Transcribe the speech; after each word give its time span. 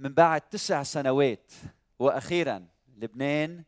من 0.00 0.14
بعد 0.14 0.40
تسع 0.40 0.82
سنوات 0.82 1.52
وأخيرا 1.98 2.66
لبنان 2.96 3.64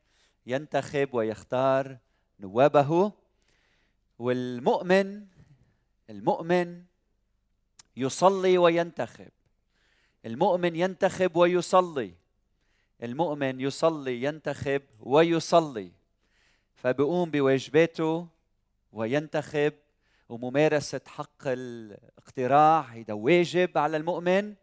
ينتخب 0.46 1.08
ويختار 1.12 1.98
نوابه. 2.40 3.12
والمؤمن 4.18 5.26
المؤمن 6.10 6.84
يصلي 7.96 8.58
وينتخب. 8.58 9.30
المؤمن 10.26 10.76
ينتخب 10.76 11.36
ويصلي. 11.36 12.14
المؤمن 13.02 13.60
يصلي 13.60 14.22
ينتخب 14.22 14.82
ويصلي. 15.00 15.92
فبقوم 16.74 17.30
بواجباته 17.30 18.26
وينتخب 18.92 19.72
وممارسة 20.28 21.00
حق 21.06 21.42
الاقتراع 21.46 22.80
هيدا 22.80 23.12
واجب 23.12 23.78
على 23.78 23.96
المؤمن. 23.96 24.61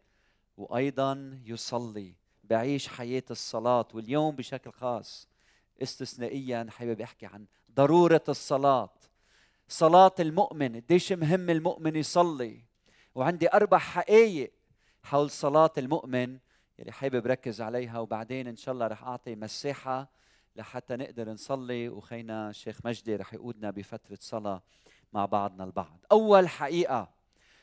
وأيضا 0.60 1.42
يصلي 1.46 2.14
بعيش 2.44 2.88
حياة 2.88 3.24
الصلاة 3.32 3.88
واليوم 3.94 4.36
بشكل 4.36 4.72
خاص. 4.72 5.28
استثنائيا 5.84 6.68
حابب 6.70 7.02
أحكي 7.02 7.26
عن 7.26 7.46
ضرورة 7.76 8.24
الصلاة. 8.30 8.90
صلاة 9.68 10.16
المؤمن 10.20 10.76
قديش 10.76 11.12
مهم 11.12 11.50
المؤمن 11.50 11.96
يصلي. 11.96 12.62
وعندي 13.16 13.54
أربع 13.54 13.78
حقائق 13.78 14.52
حول 15.04 15.30
صلاة 15.30 15.72
المؤمن 15.78 16.40
يلي 16.80 16.92
حابب 16.92 17.28
ركز 17.28 17.62
عليها 17.62 18.00
وبعدين 18.00 18.48
إن 18.48 18.56
شاء 18.56 18.74
الله 18.74 18.88
رح 18.88 19.04
أعطي 19.04 19.36
مساحة 19.36 20.12
لحتى 20.56 20.96
نقدر 20.96 21.30
نصلي 21.30 21.90
وخينا 21.90 22.50
الشيخ 22.50 22.80
مجدي 22.86 23.16
رح 23.16 23.34
يقودنا 23.34 23.72
بفترة 23.72 24.18
صلاة 24.22 24.62
مع 25.14 25.26
بعضنا 25.26 25.64
البعض. 25.64 26.06
أول 26.12 26.48
حقيقة 26.48 27.19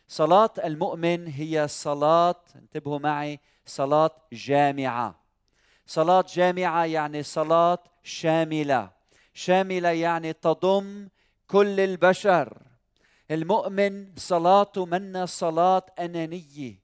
صلاة 0.08 0.50
المؤمن 0.64 1.26
هي 1.26 1.68
صلاة 1.68 2.40
انتبهوا 2.56 2.98
معي 2.98 3.40
صلاة 3.66 4.10
جامعة. 4.32 5.20
صلاة 5.86 6.24
جامعة 6.28 6.84
يعني 6.84 7.22
صلاة 7.22 7.78
شاملة. 8.02 8.90
شاملة 9.34 9.88
يعني 9.88 10.32
تضم 10.32 11.08
كل 11.46 11.80
البشر. 11.80 12.62
المؤمن 13.30 14.12
صلاته 14.16 14.86
منا 14.86 15.26
صلاة 15.26 15.82
أنانية. 15.98 16.82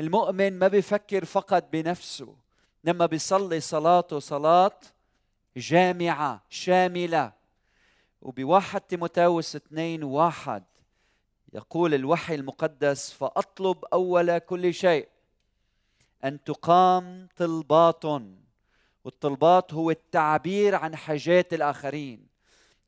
المؤمن 0.00 0.58
ما 0.58 0.68
بيفكر 0.68 1.24
فقط 1.24 1.68
بنفسه 1.72 2.36
لما 2.84 3.06
بيصلي 3.06 3.60
صلاته 3.60 4.18
صلاة 4.18 4.80
جامعة 5.56 6.42
شاملة. 6.48 7.32
وبواحد 8.22 8.80
تيموتاوس 8.80 9.56
اثنين 9.56 10.04
واحد 10.04 10.64
يقول 11.52 11.94
الوحي 11.94 12.34
المقدس 12.34 13.12
فأطلب 13.12 13.84
أول 13.84 14.38
كل 14.38 14.74
شيء 14.74 15.08
أن 16.24 16.44
تقام 16.44 17.28
طلبات. 17.36 18.04
والطلبات 19.04 19.74
هو 19.74 19.90
التعبير 19.90 20.74
عن 20.74 20.96
حاجات 20.96 21.54
الآخرين. 21.54 22.28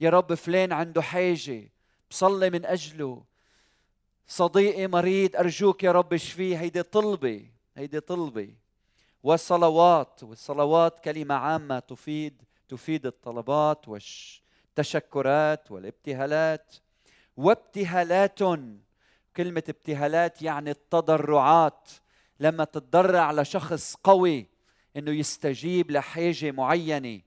يا 0.00 0.10
رب 0.10 0.34
فلان 0.34 0.72
عنده 0.72 1.02
حاجة 1.02 1.72
بصلي 2.10 2.50
من 2.50 2.66
أجله. 2.66 3.24
صديقي 4.26 4.86
مريض 4.86 5.36
أرجوك 5.36 5.84
يا 5.84 5.92
رب 5.92 6.12
اشفيه. 6.12 6.60
هيدي 6.60 6.82
طلبة 6.82 7.50
هيدي 7.76 8.00
طلبة. 8.00 8.54
والصلوات 9.22 10.22
والصلوات 10.22 11.00
كلمة 11.00 11.34
عامة 11.34 11.78
تفيد 11.78 12.42
تفيد 12.68 13.06
الطلبات 13.06 13.88
والتشكرات 13.88 15.70
والابتهالات. 15.70 16.74
وابتهالات. 17.40 18.38
كلمة 19.36 19.62
ابتهالات 19.68 20.42
يعني 20.42 20.70
التضرعات. 20.70 21.88
لما 22.40 22.64
تتضرع 22.64 23.32
لشخص 23.32 23.94
قوي 23.94 24.46
إنه 24.96 25.10
يستجيب 25.10 25.90
لحاجة 25.90 26.50
معينة. 26.50 27.20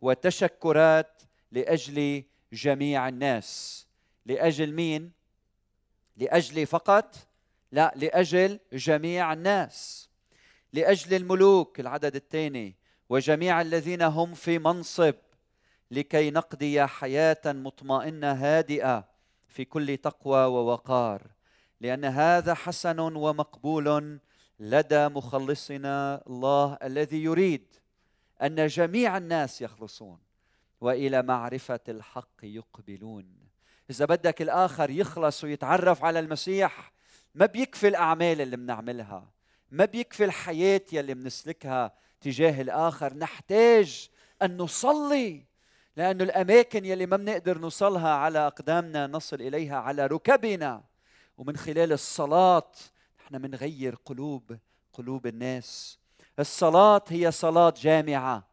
وتشكرات 0.00 1.22
لأجل 1.52 2.24
جميع 2.52 3.08
الناس. 3.08 3.86
لأجل 4.26 4.72
مين؟ 4.72 5.12
لاجلي 6.16 6.66
فقط؟ 6.66 7.16
لا 7.72 7.92
لأجل 7.96 8.58
جميع 8.72 9.32
الناس. 9.32 10.08
لأجل 10.72 11.14
الملوك 11.14 11.80
العدد 11.80 12.14
الثاني. 12.14 12.74
وجميع 13.08 13.60
الذين 13.60 14.02
هم 14.02 14.34
في 14.34 14.58
منصب. 14.58 15.14
لكي 15.90 16.30
نقضي 16.30 16.86
حياة 16.86 17.42
مطمئنة 17.46 18.32
هادئة. 18.32 19.11
في 19.52 19.64
كل 19.64 19.96
تقوى 19.96 20.44
ووقار 20.44 21.22
لأن 21.80 22.04
هذا 22.04 22.54
حسن 22.54 22.98
ومقبول 23.00 24.18
لدى 24.60 25.08
مخلصنا 25.08 26.22
الله 26.26 26.78
الذي 26.82 27.24
يريد 27.24 27.74
أن 28.42 28.66
جميع 28.66 29.16
الناس 29.16 29.62
يخلصون 29.62 30.18
وإلى 30.80 31.22
معرفة 31.22 31.80
الحق 31.88 32.40
يقبلون. 32.42 33.26
إذا 33.90 34.04
بدك 34.04 34.42
الآخر 34.42 34.90
يخلص 34.90 35.44
ويتعرف 35.44 36.04
على 36.04 36.18
المسيح 36.18 36.92
ما 37.34 37.46
بيكفي 37.46 37.88
الأعمال 37.88 38.40
اللي 38.40 38.56
بنعملها 38.56 39.30
ما 39.70 39.84
بيكفي 39.84 40.24
الحياة 40.24 40.82
يلي 40.92 41.14
بنسلكها 41.14 41.92
تجاه 42.20 42.60
الآخر. 42.60 43.14
نحتاج 43.14 44.10
أن 44.42 44.56
نصلي 44.56 45.44
لأن 45.96 46.20
الأماكن 46.20 46.84
يلي 46.84 47.06
ما 47.06 47.16
بنقدر 47.16 47.58
نوصلها 47.58 48.10
على 48.10 48.38
أقدامنا 48.38 49.06
نصل 49.06 49.40
إليها 49.40 49.76
على 49.76 50.06
ركبنا. 50.06 50.82
ومن 51.38 51.56
خلال 51.56 51.92
الصلاة 51.92 52.70
نحن 53.20 53.38
بنغير 53.38 53.94
قلوب 54.04 54.58
قلوب 54.92 55.26
الناس. 55.26 55.98
الصلاة 56.38 57.02
هي 57.08 57.30
صلاة 57.30 57.74
جامعة. 57.76 58.48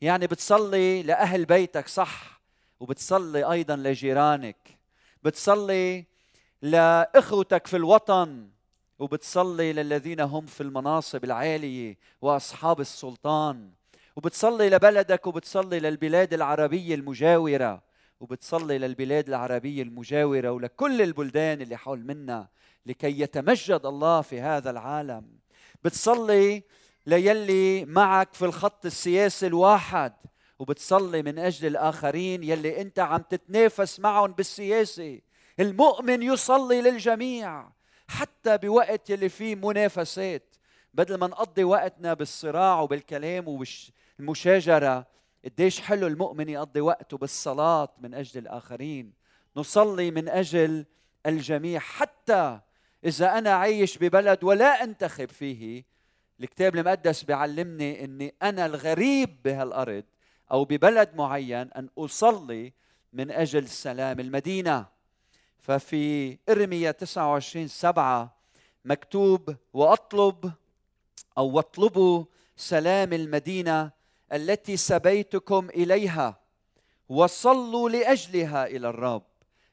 يعني 0.00 0.26
بتصلي 0.26 1.02
لأهل 1.02 1.44
بيتك 1.44 1.88
صح. 1.88 2.40
وبتصلي 2.80 3.52
أيضا 3.52 3.76
لجيرانك. 3.76 4.78
بتصلي 5.22 6.04
لإخوتك 6.62 7.66
في 7.66 7.76
الوطن. 7.76 8.48
وبتصلي 8.98 9.72
للذين 9.72 10.20
هم 10.20 10.46
في 10.46 10.62
المناصب 10.62 11.24
العالية 11.24 11.98
وأصحاب 12.20 12.80
السلطان. 12.80 13.70
وبتصلي 14.16 14.70
لبلدك 14.70 15.26
وبتصلي 15.26 15.80
للبلاد 15.80 16.34
العربية 16.34 16.94
المجاورة 16.94 17.82
وبتصلي 18.20 18.78
للبلاد 18.78 19.28
العربية 19.28 19.82
المجاورة 19.82 20.50
ولكل 20.50 21.02
البلدان 21.02 21.60
اللي 21.60 21.76
حول 21.76 22.00
منا 22.00 22.48
لكي 22.86 23.20
يتمجد 23.20 23.86
الله 23.86 24.20
في 24.20 24.40
هذا 24.40 24.70
العالم. 24.70 25.26
بتصلي 25.84 26.62
ليلي 27.06 27.84
معك 27.84 28.34
في 28.34 28.44
الخط 28.44 28.86
السياسي 28.86 29.46
الواحد 29.46 30.12
وبتصلي 30.58 31.22
من 31.22 31.38
أجل 31.38 31.66
الآخرين 31.66 32.42
يلي 32.42 32.80
أنت 32.80 32.98
عم 32.98 33.22
تتنافس 33.30 34.00
معهم 34.00 34.32
بالسياسة. 34.32 35.20
المؤمن 35.60 36.22
يصلي 36.22 36.80
للجميع 36.80 37.68
حتى 38.08 38.58
بوقت 38.58 39.10
يلي 39.10 39.28
فيه 39.28 39.54
منافسات. 39.54 40.56
بدل 40.94 41.14
ما 41.14 41.26
نقضي 41.26 41.64
وقتنا 41.64 42.14
بالصراع 42.14 42.80
وبالكلام 42.80 43.48
وبالمشاجره 44.18 45.06
قديش 45.44 45.80
حلو 45.80 46.06
المؤمن 46.06 46.48
يقضي 46.48 46.80
وقته 46.80 47.16
بالصلاة 47.16 47.88
من 47.98 48.14
أجل 48.14 48.40
الآخرين. 48.40 49.12
نصلي 49.56 50.10
من 50.10 50.28
أجل 50.28 50.86
الجميع 51.26 51.80
حتى 51.80 52.60
إذا 53.04 53.38
أنا 53.38 53.50
عايش 53.50 53.98
ببلد 53.98 54.44
ولا 54.44 54.84
أنتخب 54.84 55.30
فيه. 55.30 55.84
الكتاب 56.40 56.76
المقدس 56.76 57.22
بيعلمني 57.22 58.04
إني 58.04 58.34
أنا 58.42 58.66
الغريب 58.66 59.42
بهالأرض 59.42 60.04
أو 60.50 60.64
ببلد 60.64 61.14
معين 61.14 61.72
أن 61.72 61.88
أصلي 61.98 62.72
من 63.12 63.30
أجل 63.30 63.68
سلام 63.68 64.20
المدينة. 64.20 64.86
ففي 65.58 66.38
ارميا 66.48 66.90
29 66.90 67.68
7 67.68 68.36
مكتوب 68.84 69.56
وأطلب 69.72 70.52
أو 71.38 71.50
واطلبوا 71.50 72.24
سلام 72.56 73.12
المدينة 73.12 73.95
التي 74.32 74.76
سبيتكم 74.76 75.68
إليها 75.68 76.40
وصلوا 77.08 77.90
لأجلها 77.90 78.66
إلى 78.66 78.88
الرب 78.88 79.22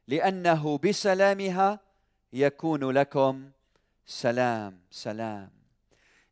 لأنه 0.08 0.78
بسلامها 0.78 1.80
يكون 2.34 2.92
لكم 2.92 3.50
سلام 4.06 4.80
سلام. 4.92 5.50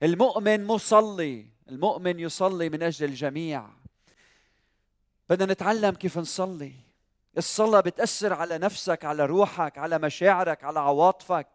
المؤمن 0.03 0.65
مصلي 0.65 1.45
المؤمن 1.69 2.19
يصلي 2.19 2.69
من 2.69 2.83
أجل 2.83 3.06
الجميع. 3.06 3.69
بدنا 5.29 5.53
نتعلم 5.53 5.95
كيف 5.95 6.18
نصلي. 6.18 6.73
الصلاة 7.38 7.79
بتأثر 7.79 8.33
على 8.33 8.57
نفسك 8.57 9.06
على 9.06 9.25
روحك 9.25 9.77
على 9.77 10.00
مشاعرك 10.00 10.63
على 10.63 10.79
عواطفك. 10.79 11.47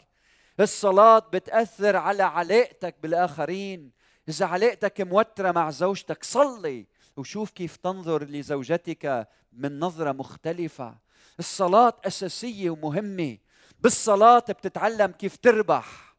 الصلاة 0.61 1.19
بتأثر 1.19 1.97
على 1.97 2.23
علاقتك 2.23 2.95
بالآخرين. 3.03 3.91
اذا 4.29 4.47
علاقتك 4.47 5.01
موترة 5.01 5.53
مع 5.53 5.71
زوجتك 5.71 6.25
صلي 6.25 6.87
وشوف 7.17 7.51
كيف 7.51 7.77
تنظر 7.77 8.25
لزوجتك 8.25 9.29
من 9.53 9.81
نظرة 9.81 10.13
مختلفة. 10.13 10.99
الصلاة 11.39 11.93
أساسية 12.05 12.71
ومهمة. 12.71 13.39
بالصلاة 13.81 14.39
بتتعلم 14.49 15.13
كيف 15.13 15.37
تربح. 15.37 16.17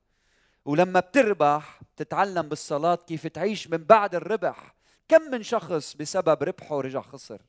ولما 0.66 1.00
بتربح 1.00 1.80
بتتعلم 1.96 2.42
بالصلاة 2.42 2.96
كيف 2.96 3.28
تعيش 3.28 3.68
من 3.68 3.78
بعد 3.78 4.16
الربح. 4.16 4.76
كم 5.08 5.22
من 5.22 5.44
شخص 5.44 5.96
بسبب 5.96 6.44
ربحه 6.44 6.82
رجع 6.82 7.02
خسر؟ 7.02 7.42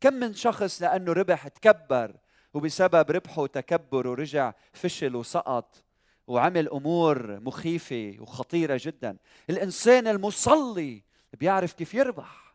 كم 0.00 0.14
من 0.14 0.34
شخص 0.34 0.82
لأنه 0.82 1.12
ربح 1.12 1.48
تكبر 1.48 2.16
وبسبب 2.54 3.10
ربحه 3.10 3.42
وتكبره 3.42 4.14
رجع 4.14 4.52
فشل 4.72 5.16
وسقط؟ 5.16 5.85
وعمل 6.26 6.68
أمور 6.68 7.40
مخيفة 7.40 8.16
وخطيرة 8.20 8.80
جدا. 8.82 9.16
الإنسان 9.50 10.08
المصلي 10.08 11.02
بيعرف 11.40 11.72
كيف 11.72 11.94
يربح. 11.94 12.54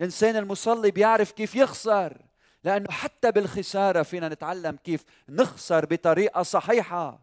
الإنسان 0.00 0.36
المصلي 0.36 0.90
بيعرف 0.90 1.32
كيف 1.32 1.54
يخسر. 1.54 2.22
لأنه 2.64 2.90
حتى 2.90 3.32
بالخسارة 3.32 4.02
فينا 4.02 4.28
نتعلم 4.28 4.76
كيف 4.84 5.04
نخسر 5.28 5.86
بطريقة 5.86 6.42
صحيحة. 6.42 7.18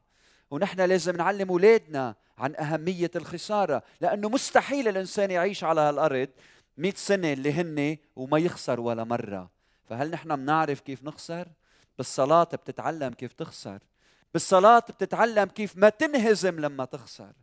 ونحن 0.51 0.81
لازم 0.81 1.15
نعلم 1.15 1.49
أولادنا 1.49 2.15
عن 2.37 2.55
أهمية 2.55 3.11
الخسارة. 3.15 3.83
لأنه 4.01 4.29
مستحيل 4.29 4.87
الإنسان 4.87 5.31
يعيش 5.31 5.63
على 5.63 5.81
هالأرض 5.81 6.29
100 6.77 6.93
سنة 6.95 7.33
اللي 7.33 7.53
هن 7.53 7.97
وما 8.15 8.37
يخسر 8.37 8.79
ولا 8.79 9.03
مرة. 9.03 9.49
فهل 9.89 10.11
نحن 10.11 10.35
بنعرف 10.35 10.79
كيف 10.79 11.03
نخسر؟ 11.03 11.47
بالصلاة 11.97 12.43
بتتعلم 12.43 13.13
كيف 13.13 13.33
تخسر. 13.33 13.79
بالصلاة 14.33 14.79
بتتعلم 14.79 15.45
كيف 15.45 15.77
ما 15.77 15.89
تنهزم 15.89 16.59
لما 16.59 16.85
تخسر. 16.85 17.33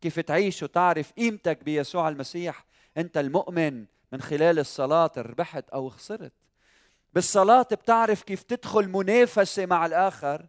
كيف 0.00 0.20
تعيش 0.20 0.62
وتعرف 0.62 1.12
قيمتك 1.12 1.64
بيسوع 1.64 2.08
المسيح. 2.08 2.64
أنت 2.96 3.18
المؤمن 3.18 3.84
من 4.12 4.20
خلال 4.20 4.58
الصلاة 4.58 5.12
ربحت 5.16 5.70
أو 5.70 5.88
خسرت. 5.88 6.32
بالصلاة 7.14 7.62
بتعرف 7.62 8.22
كيف 8.22 8.42
تدخل 8.42 8.88
منافسة 8.88 9.66
مع 9.66 9.86
الآخر 9.86 10.46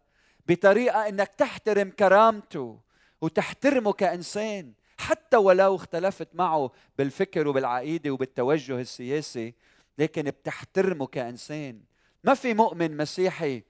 بطريقة 0.47 1.07
إنك 1.07 1.27
تحترم 1.27 1.89
كرامته 1.89 2.79
وتحترمه 3.21 3.93
كإنسان 3.93 4.73
حتى 4.97 5.37
ولو 5.37 5.75
اختلفت 5.75 6.27
معه 6.33 6.71
بالفكر 6.97 7.47
وبالعقيدة 7.47 8.11
وبالتوجه 8.11 8.79
السياسي 8.81 9.53
لكن 9.97 10.23
بتحترمه 10.23 11.07
كإنسان. 11.07 11.81
ما 12.23 12.33
في 12.33 12.53
مؤمن 12.53 12.97
مسيحي 12.97 13.63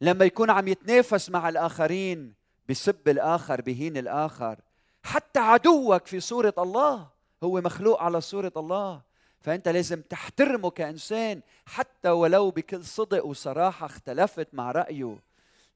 لما 0.00 0.24
يكون 0.24 0.50
عم 0.50 0.68
يتنافس 0.68 1.30
مع 1.30 1.48
الآخرين 1.48 2.34
بسب 2.68 3.08
الآخر 3.08 3.60
بهين 3.60 3.96
الآخر. 3.96 4.58
حتى 5.02 5.40
عدوك 5.40 6.06
في 6.06 6.20
صورة 6.20 6.54
الله 6.58 7.08
هو 7.42 7.60
مخلوق 7.60 8.02
على 8.02 8.20
صورة 8.20 8.52
الله. 8.56 9.02
فأنت 9.40 9.68
لازم 9.68 10.02
تحترمه 10.02 10.70
كإنسان 10.70 11.40
حتى 11.66 12.10
ولو 12.10 12.50
بكل 12.50 12.84
صدق 12.84 13.24
وصراحة 13.24 13.86
اختلفت 13.86 14.48
مع 14.52 14.72
رأيه. 14.72 15.18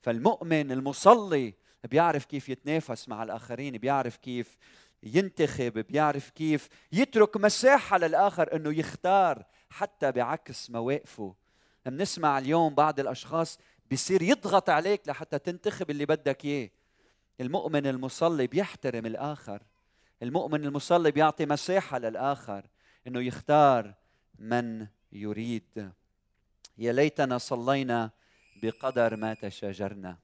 فالمؤمن 0.02 0.72
المصلي 0.72 1.54
بيعرف 1.84 2.24
كيف 2.24 2.48
يتنافس 2.48 3.08
مع 3.08 3.22
الآخرين 3.22 3.78
بيعرف 3.78 4.16
كيف 4.16 4.56
ينتخب 5.02 5.72
بيعرف 5.72 6.30
كيف 6.30 6.68
يترك 6.92 7.36
مساحة 7.36 7.98
للآخر 7.98 8.56
إنه 8.56 8.78
يختار 8.78 9.44
حتى 9.70 10.12
بعكس 10.12 10.70
مواقفه. 10.70 11.34
بنسمع 11.86 12.38
اليوم 12.38 12.74
بعض 12.74 13.00
الأشخاص 13.00 13.58
بيصير 13.90 14.22
يضغط 14.22 14.70
عليك 14.70 15.08
لحتى 15.08 15.38
تنتخب 15.38 15.90
اللي 15.90 16.06
بدك 16.06 16.44
إياه. 16.44 16.70
المؤمن 17.40 17.86
المصلي 17.86 18.46
بيحترم 18.46 19.06
الآخر. 19.06 19.62
المؤمن 20.22 20.64
المصلي 20.64 21.10
بيعطي 21.10 21.46
مساحة 21.46 21.98
للآخر 21.98 22.66
إنه 23.06 23.20
يختار 23.20 23.94
من 24.38 24.86
يريد. 25.12 25.92
يا 26.78 26.92
ليتنا 26.92 27.38
صلينا 27.38 28.10
بقدر 28.62 29.16
ما 29.16 29.34
تشاجرنا. 29.34 30.18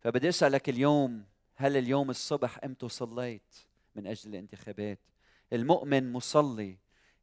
فبدي 0.00 0.28
أسألك 0.28 0.68
اليوم 0.68 1.24
هل 1.56 1.76
اليوم 1.76 2.10
الصبح 2.10 2.64
أمتى 2.64 2.88
صليت 2.88 3.56
من 3.94 4.06
أجل 4.06 4.30
الانتخابات؟ 4.30 4.98
المؤمن 5.52 6.12
مصلي 6.12 6.78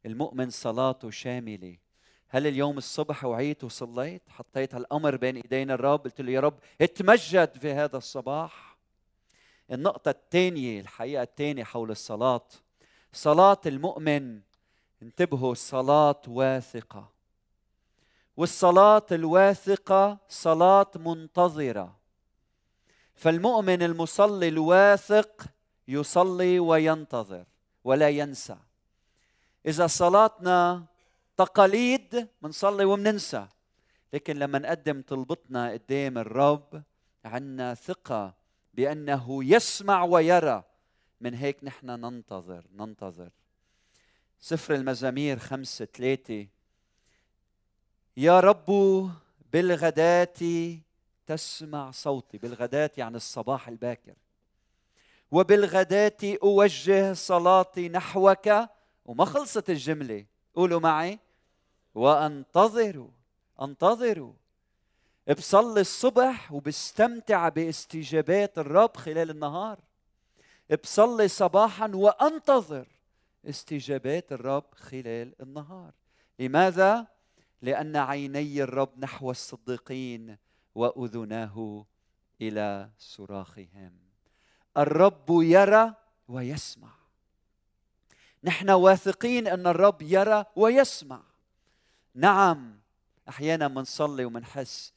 المؤمن 0.06 0.50
صلاته 0.50 1.10
شاملة. 1.10 1.76
هل 2.30 2.46
اليوم 2.46 2.78
الصبح 2.78 3.24
وعيت 3.24 3.64
وصليت؟ 3.64 4.22
حطيت 4.28 4.74
هالامر 4.74 5.16
بين 5.16 5.36
إيدينا 5.36 5.74
الرب. 5.74 6.00
قلت 6.04 6.20
له 6.20 6.32
يا 6.32 6.40
رب 6.40 6.58
اتمجد 6.80 7.58
في 7.58 7.72
هذا 7.72 7.96
الصباح. 7.96 8.78
النقطة 9.72 10.10
الثانية 10.10 10.80
الحقيقة 10.80 11.22
الثانية 11.22 11.64
حول 11.64 11.90
الصلاة. 11.90 12.46
صلاة 13.12 13.60
المؤمن 13.66 14.40
انتبهوا 15.02 15.54
صلاة 15.54 16.22
واثقة. 16.26 17.10
والصلاة 18.36 19.06
الواثقة 19.12 20.18
صلاة 20.28 20.90
منتظرة. 20.96 21.96
فالمؤمن 23.14 23.82
المصلي 23.82 24.48
الواثق 24.48 25.46
يصلي 25.88 26.60
وينتظر 26.60 27.44
ولا 27.84 28.08
ينسى. 28.08 28.56
إذا 29.66 29.86
صلاتنا 29.86 30.84
تقاليد 31.38 32.28
بنصلي 32.42 32.84
وبننسى 32.84 33.46
لكن 34.12 34.36
لما 34.36 34.58
نقدم 34.58 35.02
طلبتنا 35.02 35.70
قدام 35.70 36.18
الرب 36.18 36.82
عندنا 37.24 37.74
ثقة 37.74 38.34
بأنه 38.74 39.44
يسمع 39.44 40.04
ويرى. 40.04 40.64
من 41.20 41.34
هيك 41.34 41.64
نحن 41.64 41.86
ننتظر 41.86 42.66
ننتظر. 42.72 43.30
سفر 44.38 44.74
المزامير 44.74 45.38
خمسة 45.38 45.84
ثلاثة. 45.84 46.46
يا 48.16 48.40
رب 48.40 48.66
بالغداة 49.52 50.78
تسمع 51.26 51.90
صوتي. 51.90 52.38
بالغداة 52.38 52.90
يعني 52.96 53.16
الصباح 53.16 53.68
الباكر. 53.68 54.14
وبالغداة 55.30 56.38
أوجه 56.42 57.12
صلاتي 57.12 57.88
نحوك. 57.88 58.50
وما 59.04 59.24
خلصت 59.24 59.70
الجملة. 59.70 60.26
قولوا 60.54 60.80
معي. 60.80 61.18
وأنتظروا 61.98 63.10
أنتظروا. 63.62 64.32
بصلي 65.36 65.80
الصبح 65.80 66.52
وبستمتع 66.52 67.48
باستجابات 67.48 68.58
الرب 68.58 68.96
خلال 68.96 69.30
النهار. 69.30 69.78
بصلي 70.82 71.28
صباحا 71.28 71.90
وأنتظر 71.94 72.86
استجابات 73.48 74.32
الرب 74.32 74.64
خلال 74.74 75.34
النهار. 75.42 75.92
لماذا؟ 76.38 77.06
لأن 77.62 77.96
عيني 77.96 78.62
الرب 78.62 78.90
نحو 78.98 79.30
الصديقين 79.30 80.36
وأذناه 80.74 81.86
إلى 82.40 82.90
صراخهم. 82.98 83.92
الرب 84.76 85.26
يرى 85.30 85.94
ويسمع. 86.28 86.90
نحن 88.44 88.70
واثقين 88.70 89.46
أن 89.46 89.66
الرب 89.66 90.02
يرى 90.02 90.44
ويسمع. 90.56 91.20
نعم 92.18 92.80
أحيانا 93.28 93.68
بنصلي 93.68 94.24
وبنحس 94.24 94.92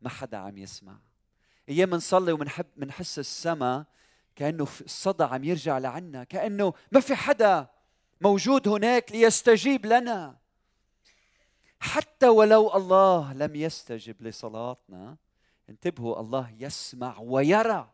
ما 0.00 0.08
حدا 0.08 0.36
عم 0.36 0.58
يسمع. 0.58 0.98
أيام 1.68 1.90
بنصلي 1.90 2.32
وبنحب 2.32 2.66
بنحس 2.76 3.18
السماء 3.18 3.84
كأنه 4.36 4.62
الصدى 4.80 5.24
عم 5.24 5.44
يرجع 5.44 5.78
لعنا 5.78 6.24
كأنه 6.24 6.74
ما 6.92 7.00
في 7.00 7.14
حدا 7.14 7.68
موجود 8.20 8.68
هناك 8.68 9.12
ليستجيب 9.12 9.86
لنا. 9.86 10.36
حتى 11.80 12.28
ولو 12.28 12.76
الله 12.76 13.32
لم 13.32 13.56
يستجب 13.56 14.22
لصلاتنا 14.22 15.16
انتبهوا 15.68 16.20
الله 16.20 16.54
يسمع 16.58 17.18
ويرى. 17.18 17.90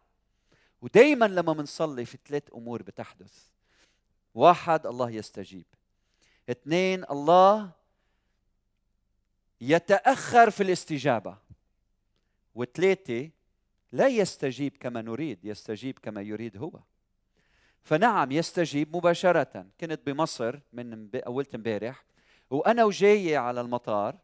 ودائما 0.83 1.25
لما 1.25 1.53
بنصلي 1.53 2.05
في 2.05 2.19
ثلاث 2.29 2.43
أمور 2.55 2.83
بتحدث. 2.83 3.49
واحد 4.35 4.87
الله 4.87 5.11
يستجيب. 5.11 5.67
اثنين 6.51 7.05
الله 7.11 7.78
يتأخر 9.61 10.51
في 10.51 10.63
الاستجابة. 10.63 11.37
وثلاثة 12.55 13.31
لا 13.93 14.09
يستجيب 14.09 14.77
كما 14.77 15.03
نريد 15.03 15.45
يستجيب 15.45 15.99
كما 15.99 16.23
يريد 16.23 16.57
هو. 16.57 16.81
فنعم 17.83 18.33
يستجيب 18.33 18.97
مباشرة. 18.97 19.67
كنت 19.81 20.01
بمصر 20.07 20.61
من 20.73 21.17
أولت 21.17 21.55
امبارح 21.55 22.05
وأنا 22.51 22.85
وجاي 22.85 23.37
على 23.37 23.61
المطار. 23.61 24.19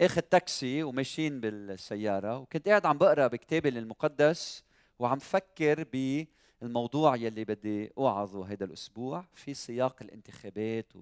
أخذ 0.00 0.20
تاكسي 0.20 0.82
وماشيين 0.82 1.40
بالسيارة 1.40 2.38
وكنت 2.38 2.68
قاعد 2.68 2.86
عم 2.86 2.98
بقرأ 2.98 3.26
بكتابي 3.26 3.68
المقدس 3.68 4.64
وعم 4.98 5.18
فكر 5.18 5.84
بالموضوع 5.92 7.16
يلي 7.16 7.44
بدي 7.44 7.92
أوعظه 7.98 8.46
هذا 8.52 8.64
الأسبوع 8.64 9.24
في 9.34 9.54
سياق 9.54 9.96
الانتخابات 10.02 10.92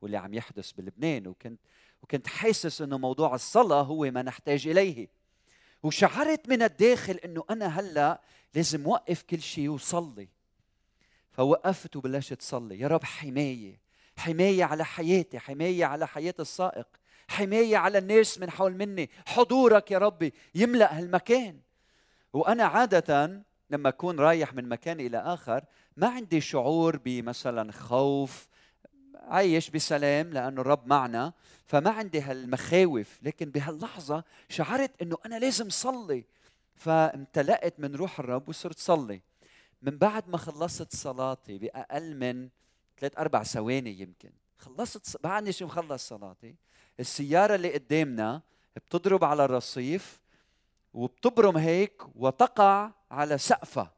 واللي 0.00 0.16
عم 0.16 0.34
يحدث 0.34 0.72
بلبنان. 0.72 1.26
وكنت 1.26 1.60
وكنت 2.04 2.26
حاسس 2.26 2.82
إنه 2.82 2.98
موضوع 2.98 3.34
الصلاة 3.34 3.82
هو 3.82 4.10
ما 4.10 4.22
نحتاج 4.22 4.68
إليه. 4.68 5.08
وشعرت 5.82 6.48
من 6.48 6.62
الداخل 6.62 7.14
إنه 7.14 7.44
أنا 7.50 7.80
هلأ 7.80 8.20
لازم 8.54 8.86
وقف 8.86 9.22
كل 9.22 9.40
شيء 9.40 9.68
وصلي. 9.68 10.28
فوقفت 11.32 11.96
وبلشت 11.96 12.42
صلي. 12.42 12.80
يا 12.80 12.88
رب 12.88 13.04
حماية. 13.04 13.80
حماية 14.16 14.64
على 14.64 14.84
حياتي. 14.84 15.38
حماية 15.38 15.84
على 15.84 16.06
حياة 16.06 16.34
السائق. 16.40 16.86
حماية 17.28 17.76
على 17.76 17.98
الناس 17.98 18.38
من 18.38 18.50
حول 18.50 18.74
مني. 18.74 19.10
حضورك 19.26 19.90
يا 19.90 19.98
ربي 19.98 20.32
يملأ 20.54 20.98
هالمكان. 20.98 21.60
وأنا 22.32 22.64
عادة 22.64 23.42
لما 23.70 23.88
أكون 23.88 24.20
رايح 24.20 24.54
من 24.54 24.68
مكان 24.68 25.00
إلى 25.00 25.18
آخر 25.18 25.64
ما 25.96 26.08
عندي 26.08 26.40
شعور 26.40 26.96
بمثلا 26.96 27.72
خوف 27.72 28.48
عايش 29.28 29.70
بسلام 29.70 30.30
لأنه 30.30 30.60
الرب 30.60 30.86
معنا 30.86 31.32
فما 31.66 31.90
عندي 31.90 32.20
هالمخاوف 32.20 33.18
لكن 33.22 33.50
بهاللحظة 33.50 34.24
شعرت 34.48 35.02
إنه 35.02 35.16
أنا 35.26 35.38
لازم 35.38 35.70
صلي. 35.70 36.24
فامتلأت 36.76 37.80
من 37.80 37.94
روح 37.94 38.20
الرب 38.20 38.48
وصرت 38.48 38.78
صلي. 38.78 39.20
من 39.82 39.98
بعد 39.98 40.28
ما 40.28 40.36
خلصت 40.36 40.96
صلاتي 40.96 41.58
بأقل 41.58 42.16
من 42.16 42.48
ثلاث 42.98 43.18
أربع 43.18 43.42
ثواني 43.42 44.00
يمكن 44.00 44.30
خلصت 44.58 45.22
بعدني 45.22 45.52
شو 45.52 45.66
مخلص 45.66 46.08
صلاتي؟ 46.08 46.54
السيارة 47.00 47.54
اللي 47.54 47.74
قدامنا 47.74 48.42
بتضرب 48.76 49.24
على 49.24 49.44
الرصيف 49.44 50.20
وبتبرم 50.94 51.56
هيك 51.56 52.02
وتقع 52.14 52.90
على 53.10 53.38
سقفها. 53.38 53.92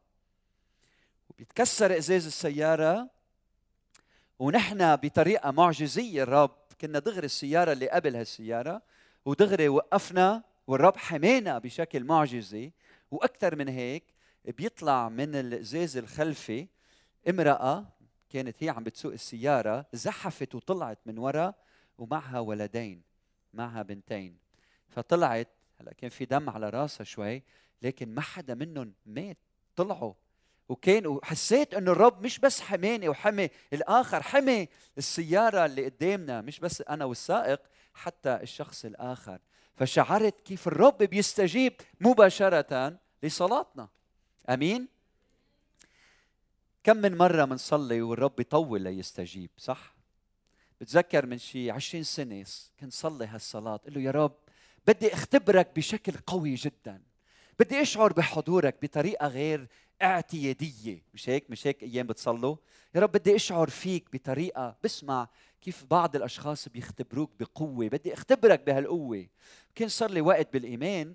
وبيتكسر 1.30 1.96
إزاز 1.96 2.26
السيارة 2.26 3.15
ونحن 4.38 4.96
بطريقة 4.96 5.50
معجزية 5.50 6.22
الرب 6.22 6.56
كنا 6.80 6.98
دغري 6.98 7.26
السيارة 7.26 7.72
اللي 7.72 7.88
قبل 7.88 8.16
هالسياره 8.16 8.82
ودغري 9.24 9.68
وقفنا 9.68 10.42
والرب 10.66 10.96
حمانا 10.96 11.58
بشكل 11.58 12.04
معجزي. 12.04 12.72
وأكثر 13.10 13.56
من 13.56 13.68
هيك 13.68 14.04
بيطلع 14.44 15.08
من 15.08 15.34
الإزاز 15.34 15.96
الخلفي 15.96 16.68
امرأة 17.28 17.86
كانت 18.30 18.64
هي 18.64 18.68
عم 18.68 18.84
بتسوق 18.84 19.12
السيارة 19.12 19.86
زحفت 19.92 20.54
وطلعت 20.54 20.98
من 21.06 21.18
ورا 21.18 21.54
ومعها 21.98 22.40
ولدين 22.40 23.02
معها 23.54 23.82
بنتين. 23.82 24.36
فطلعت 24.88 25.48
هلا 25.80 25.92
كان 25.92 26.10
في 26.10 26.24
دم 26.24 26.50
على 26.50 26.70
راسها 26.70 27.04
شوي 27.04 27.42
لكن 27.82 28.14
ما 28.14 28.20
حدا 28.20 28.54
منهم 28.54 28.92
مات 29.06 29.38
طلعوا 29.76 30.14
وكان 30.68 31.06
وحسيت 31.06 31.74
إنه 31.74 31.92
الرب 31.92 32.22
مش 32.22 32.38
بس 32.38 32.60
حماني 32.60 33.08
وحمي 33.08 33.50
الآخر 33.72 34.22
حمي 34.22 34.68
السيارة 34.98 35.66
اللي 35.66 35.84
قدامنا 35.84 36.40
مش 36.40 36.60
بس 36.60 36.82
أنا 36.82 37.04
والسائق 37.04 37.60
حتى 37.94 38.34
الشخص 38.34 38.84
الآخر. 38.84 39.38
فشعرت 39.76 40.40
كيف 40.40 40.68
الرب 40.68 40.98
بيستجيب 40.98 41.72
مباشرة 42.00 42.98
لصلاتنا. 43.22 43.88
آمين؟ 44.50 44.88
كم 46.84 46.96
من 46.96 47.16
مرة 47.16 47.44
بنصلي 47.44 48.02
والرب 48.02 48.36
بيطول 48.36 48.82
ليستجيب 48.82 49.50
صح؟ 49.56 49.94
بتذكر 50.80 51.26
من 51.26 51.38
شي 51.38 51.70
عشرين 51.70 52.04
سنة 52.04 52.44
كنت 52.80 52.92
صلي 52.92 53.26
هالصلاة 53.26 53.76
قل 53.76 53.94
له 53.94 54.00
يا 54.00 54.10
رب 54.10 54.36
بدي 54.86 55.14
أختبرك 55.14 55.70
بشكل 55.76 56.12
قوي 56.26 56.54
جدا. 56.54 57.02
بدي 57.58 57.82
أشعر 57.82 58.12
بحضورك 58.12 58.76
بطريقة 58.82 59.26
غير 59.26 59.68
اعتيادية. 60.02 61.02
مش 61.14 61.28
هيك؟ 61.28 61.50
مش 61.50 61.66
هيك 61.66 61.82
أيام 61.82 62.06
بتصلوا؟ 62.06 62.56
يا 62.94 63.00
رب 63.00 63.12
بدي 63.12 63.36
أشعر 63.36 63.70
فيك 63.70 64.12
بطريقة. 64.12 64.76
بسمع 64.84 65.28
كيف 65.60 65.84
بعض 65.84 66.16
الأشخاص 66.16 66.68
بيختبروك 66.68 67.30
بقوة. 67.40 67.88
بدي 67.88 68.14
أختبرك 68.14 68.60
بهالقوة. 68.66 69.26
كان 69.74 69.88
صار 69.88 70.10
لي 70.10 70.20
وقت 70.20 70.52
بالإيمان 70.52 71.14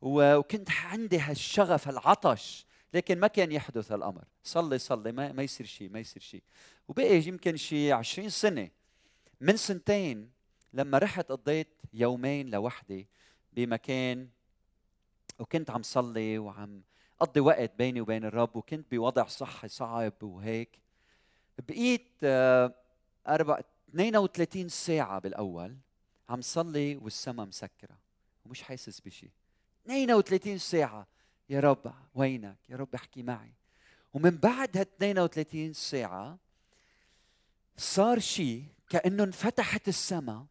وكنت 0.00 0.70
عندي 0.70 1.18
هالشغف 1.18 1.88
هالعطش. 1.88 2.66
لكن 2.94 3.20
ما 3.20 3.26
كان 3.26 3.52
يحدث 3.52 3.92
هالأمر. 3.92 4.24
صلي 4.42 4.78
صلي. 4.78 5.12
ما, 5.12 5.32
ما 5.32 5.42
يصير 5.42 5.66
شيء 5.66 5.90
ما 5.90 6.00
يصير 6.00 6.22
شيء 6.22 6.42
وبقي 6.88 7.16
يمكن 7.16 7.56
شيء 7.56 7.92
عشرين 7.92 8.28
سنة. 8.28 8.70
من 9.40 9.56
سنتين 9.56 10.30
لما 10.72 10.98
رحت 10.98 11.32
قضيت 11.32 11.68
يومين 11.92 12.50
لوحدي 12.50 13.08
بمكان 13.52 14.28
وكنت 15.38 15.70
عم 15.70 15.82
صلي 15.82 16.38
وعم 16.38 16.82
قضي 17.20 17.40
وقت 17.40 17.72
بيني 17.78 18.00
وبين 18.00 18.24
الرب 18.24 18.56
وكنت 18.56 18.90
بوضع 18.90 19.26
صحي 19.26 19.68
صعب 19.68 20.22
وهيك. 20.22 20.78
بقيت 21.58 22.08
آه، 22.22 22.74
أربع 23.28 23.60
32 23.88 24.68
ساعة 24.68 25.18
بالأول 25.18 25.76
عم 26.28 26.40
صلي 26.40 26.96
والسما 26.96 27.44
مسكرة. 27.44 27.98
ومش 28.44 28.62
حاسس 28.62 29.00
بشيء 29.00 29.30
32 29.86 30.58
ساعة. 30.58 31.06
يا 31.48 31.60
رب 31.60 31.92
وينك؟ 32.14 32.56
يا 32.68 32.76
رب 32.76 32.94
احكي 32.94 33.22
معي. 33.22 33.52
ومن 34.14 34.30
بعد 34.30 34.76
هال 34.76 34.86
32 34.96 35.72
ساعة 35.72 36.38
صار 37.76 38.18
شيء 38.18 38.64
كأنه 38.88 39.24
انفتحت 39.24 39.88
السماء 39.88 40.46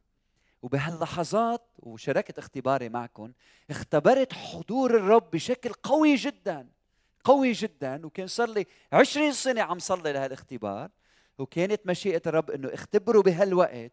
وبهاللحظات 0.62 1.68
وشاركت 1.80 2.38
اختباري 2.38 2.90
معكم 2.90 3.32
اختبرت 3.70 4.34
حضور 4.34 4.96
الرب 4.96 5.32
بشكل 5.32 5.74
قوي 5.74 6.16
جدا 6.16 6.70
قوي 7.24 7.52
جدا. 7.52 8.06
وكان 8.06 8.28
صار 8.28 8.50
لي 8.50 8.66
20 8.94 9.32
سنة 9.32 9.62
عم 9.62 9.80
صلي 9.80 10.14
لهالاختبار. 10.14 10.90
وكانت 11.38 11.82
مشيئة 11.86 12.22
الرب 12.28 12.52
إنه 12.52 12.74
اختبره 12.74 13.22
بهالوقت. 13.22 13.92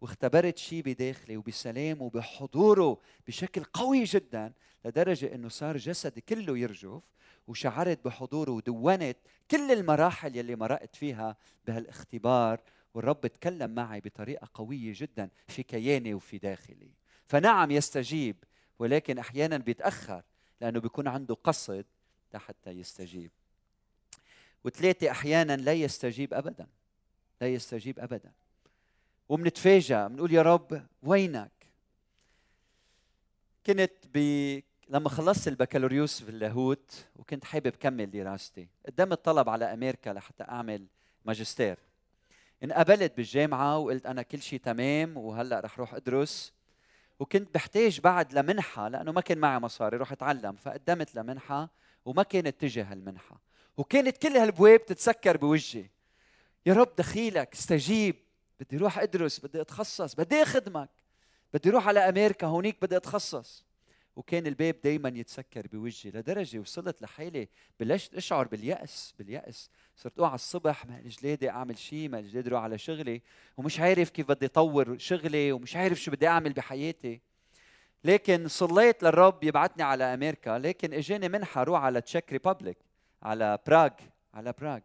واختبرت 0.00 0.58
شيء 0.58 0.82
بداخلي 0.82 1.36
وبسلام 1.36 2.02
وبحضوره 2.02 2.98
بشكل 3.26 3.64
قوي 3.64 4.04
جدا 4.04 4.52
لدرجة 4.84 5.34
إنه 5.34 5.48
صار 5.48 5.76
جسدي 5.76 6.20
كله 6.20 6.58
يرجف. 6.58 7.02
وشعرت 7.46 8.04
بحضوره 8.04 8.50
ودونت 8.50 9.16
كل 9.50 9.72
المراحل 9.72 10.36
يلي 10.36 10.56
مرقت 10.56 10.96
فيها 10.96 11.36
بهالاختبار. 11.66 12.60
والرب 12.94 13.26
تكلم 13.26 13.70
معي 13.70 14.00
بطريقة 14.00 14.48
قوية 14.54 14.92
جدا 14.96 15.28
في 15.48 15.62
كياني 15.62 16.14
وفي 16.14 16.38
داخلي. 16.38 16.90
فنعم 17.26 17.70
يستجيب 17.70 18.36
ولكن 18.78 19.18
أحيانا 19.18 19.56
بيتأخر 19.56 20.22
لأنه 20.60 20.80
بيكون 20.80 21.08
عنده 21.08 21.34
قصد 21.34 21.84
حتى 22.34 22.70
يستجيب. 22.70 23.30
وثلاثة 24.64 25.10
أحيانا 25.10 25.56
لا 25.56 25.72
يستجيب 25.72 26.34
ابدا. 26.34 26.66
لا 27.40 27.48
يستجيب 27.48 27.98
ابدا. 27.98 28.32
وبنتفاجأ 29.28 30.08
بنقول 30.08 30.32
يا 30.32 30.42
رب 30.42 30.86
وينك؟ 31.02 31.50
كنت 33.66 33.92
ب 34.14 34.18
لما 34.88 35.08
خلصت 35.08 35.48
البكالوريوس 35.48 36.22
في 36.22 36.28
اللاهوت 36.28 37.06
وكنت 37.16 37.44
حابب 37.44 37.72
كمل 37.80 38.10
دراستي 38.10 38.68
قدمت 38.86 39.24
طلب 39.24 39.48
على 39.48 39.64
أمريكا 39.64 40.10
لحتى 40.10 40.44
أعمل 40.44 40.86
ماجستير. 41.24 41.78
انقبلت 42.64 43.16
بالجامعة 43.16 43.78
وقلت 43.78 44.06
أنا 44.06 44.22
كل 44.22 44.42
شيء 44.42 44.60
تمام 44.60 45.16
وهلأ 45.16 45.60
رح 45.60 45.78
روح 45.78 45.94
أدرس. 45.94 46.52
وكنت 47.18 47.54
بحتاج 47.54 48.00
بعد 48.00 48.32
لمنحة 48.34 48.88
لأنه 48.88 49.12
ما 49.12 49.20
كان 49.20 49.38
معي 49.38 49.58
مصاري 49.58 49.96
روح 49.96 50.12
اتعلم. 50.12 50.56
فقدمت 50.56 51.14
لمنحة 51.14 51.70
وما 52.04 52.22
كانت 52.22 52.60
تجي 52.60 52.82
هالمنحة. 52.82 53.40
وكانت 53.76 54.16
كل 54.16 54.36
هالبواب 54.36 54.86
تتسكر 54.86 55.36
بوجهي. 55.36 55.90
يا 56.66 56.74
رب 56.74 56.96
دخيلك 56.98 57.52
استجيب. 57.52 58.16
بدي 58.60 58.76
أروح 58.76 58.98
أدرس 58.98 59.40
بدي 59.40 59.60
أتخصص 59.60 60.14
بدي 60.14 60.42
أخدمك. 60.42 60.90
بدي 61.54 61.70
أروح 61.70 61.88
على 61.88 62.08
أمريكا 62.08 62.46
هونيك 62.46 62.76
بدي 62.82 62.96
أتخصص. 62.96 63.64
وكان 64.16 64.46
الباب 64.46 64.76
دائما 64.84 65.08
يتسكر 65.08 65.66
بوجهي 65.66 66.10
لدرجة 66.10 66.58
وصلت 66.58 67.02
لحالي 67.02 67.48
بلشت 67.80 68.14
أشعر 68.14 68.48
باليأس 68.48 69.14
باليأس. 69.18 69.70
صرت 69.96 70.18
اوعى 70.18 70.34
الصبح 70.34 70.86
ما 70.86 71.00
جلادي 71.00 71.50
أعمل 71.50 71.78
شيء 71.78 72.08
ما 72.08 72.20
جلادي 72.20 72.48
أروح 72.48 72.62
على 72.62 72.78
شغلي 72.78 73.22
ومش 73.56 73.80
عارف 73.80 74.10
كيف 74.10 74.28
بدي 74.28 74.46
أطور 74.46 74.98
شغلي 74.98 75.52
ومش 75.52 75.76
عارف 75.76 76.00
شو 76.00 76.10
بدي 76.10 76.26
أعمل 76.26 76.52
بحياتي. 76.52 77.20
لكن 78.04 78.48
صليت 78.48 79.02
للرب 79.02 79.44
يبعثني 79.44 79.82
على 79.82 80.04
أمريكا 80.04 80.58
لكن 80.58 80.94
إجاني 80.94 81.28
منحة 81.28 81.62
روح 81.62 81.82
على 81.82 82.00
Czech 82.00 82.32
Republic 82.32 82.78
على 83.22 83.58
براغ 83.66 83.90
على 84.34 84.54
براغ 84.60 84.80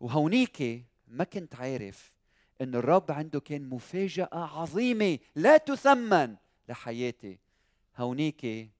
وهونيك 0.00 0.84
ما 1.08 1.24
كنت 1.24 1.54
عارف 1.54 2.12
انه 2.60 2.78
الرب 2.78 3.12
عنده 3.12 3.40
كان 3.40 3.68
مفاجأة 3.68 4.28
عظيمة 4.32 5.18
لا 5.34 5.56
تثمن 5.56 6.36
لحياتي. 6.68 7.38
هونيك 8.02 8.70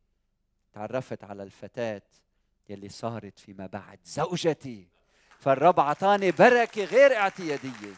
تعرفت 0.73 1.25
على 1.25 1.43
الفتاة 1.43 2.03
يلي 2.69 2.89
صارت 2.89 3.39
فيما 3.39 3.67
بعد 3.67 3.99
زوجتي. 4.05 4.89
فالرب 5.39 5.81
عطاني 5.81 6.31
بركة 6.31 6.85
غير 6.85 7.17
اعتيادية. 7.17 7.95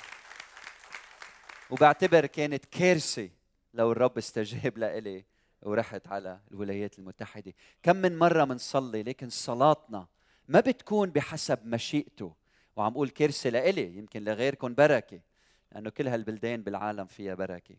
وبعتبر 1.70 2.26
كانت 2.26 2.64
كارثة 2.64 3.30
لو 3.74 3.92
الرب 3.92 4.18
استجاب 4.18 4.78
لإلي 4.78 5.24
ورحت 5.62 6.08
على 6.08 6.40
الولايات 6.50 6.98
المتحدة. 6.98 7.52
كم 7.82 7.96
من 7.96 8.18
مرة 8.18 8.44
منصلي 8.44 9.02
لكن 9.02 9.28
صلاتنا 9.28 10.06
ما 10.48 10.60
بتكون 10.60 11.10
بحسب 11.10 11.66
مشيئته. 11.66 12.34
وعم 12.76 12.92
أقول 12.92 13.08
كارثة 13.08 13.50
لإلي 13.50 13.96
يمكن 13.96 14.24
لغيركم 14.24 14.74
بركة 14.74 15.20
لأنه 15.72 15.90
كل 15.90 16.08
هالبلدان 16.08 16.62
بالعالم 16.62 17.06
فيها 17.06 17.34
بركة. 17.34 17.74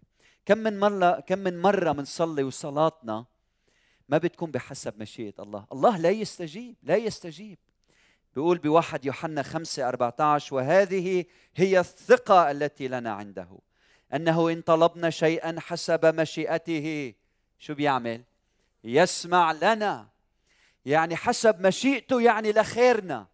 كم 0.46 0.58
من 0.58 0.80
مرة 0.80 1.20
كم 1.20 1.40
من 1.40 1.62
مرة 1.62 1.92
بنصلي 1.92 2.44
وصلاتنا 2.44 3.25
ما 4.10 4.18
بتكون 4.18 4.52
بحسب 4.52 5.02
مشيئة 5.02 5.34
الله. 5.40 5.66
الله 5.72 5.98
لا 5.98 6.10
يستجيب 6.10 6.76
لا 6.84 6.96
يستجيب. 6.96 7.58
بيقول 8.36 8.58
بواحد 8.58 9.06
يوحنا 9.06 9.44
خمسة 9.44 9.88
أربعة 9.88 10.16
عشر 10.20 10.56
وهذه 10.56 11.26
هي 11.56 11.80
الثقة 11.80 12.52
التي 12.52 12.88
لنا 12.88 13.12
عنده 13.12 13.48
أنه 14.14 14.50
إن 14.52 14.62
طلبنا 14.62 15.10
شيئا 15.10 15.56
حسب 15.60 16.06
مشيئته. 16.06 17.14
شو 17.60 17.74
بيعمل؟ 17.74 18.24
يسمع 18.84 19.52
لنا. 19.52 20.08
يعني 20.86 21.16
حسب 21.16 21.68
مشيئته 21.68 22.22
يعني 22.22 22.52
لخيرنا. 22.52 23.28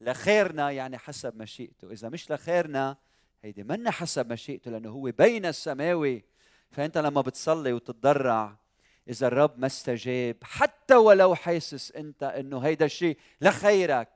لخيرنا 0.00 0.70
يعني 0.70 0.98
حسب 0.98 1.36
مشيئته. 1.36 1.90
إذا 1.90 2.08
مش 2.08 2.30
لخيرنا 2.30 2.96
هيدي 3.42 3.62
منا 3.62 3.90
حسب 3.90 4.32
مشيئته 4.32 4.70
لأنه 4.70 4.90
هو 4.90 5.12
بين 5.18 5.46
السماوي. 5.46 6.24
فأنت 6.70 6.98
لما 6.98 7.20
بتصلي 7.20 7.72
وتتضرع 7.72 8.56
إذا 9.08 9.26
الرب 9.26 9.58
ما 9.58 9.66
استجاب 9.66 10.36
حتى 10.42 10.94
ولو 10.94 11.34
حاسس 11.34 11.92
أنت 11.92 12.22
إنه 12.22 12.58
هيدا 12.58 12.84
الشيء 12.84 13.18
لخيرك. 13.40 14.08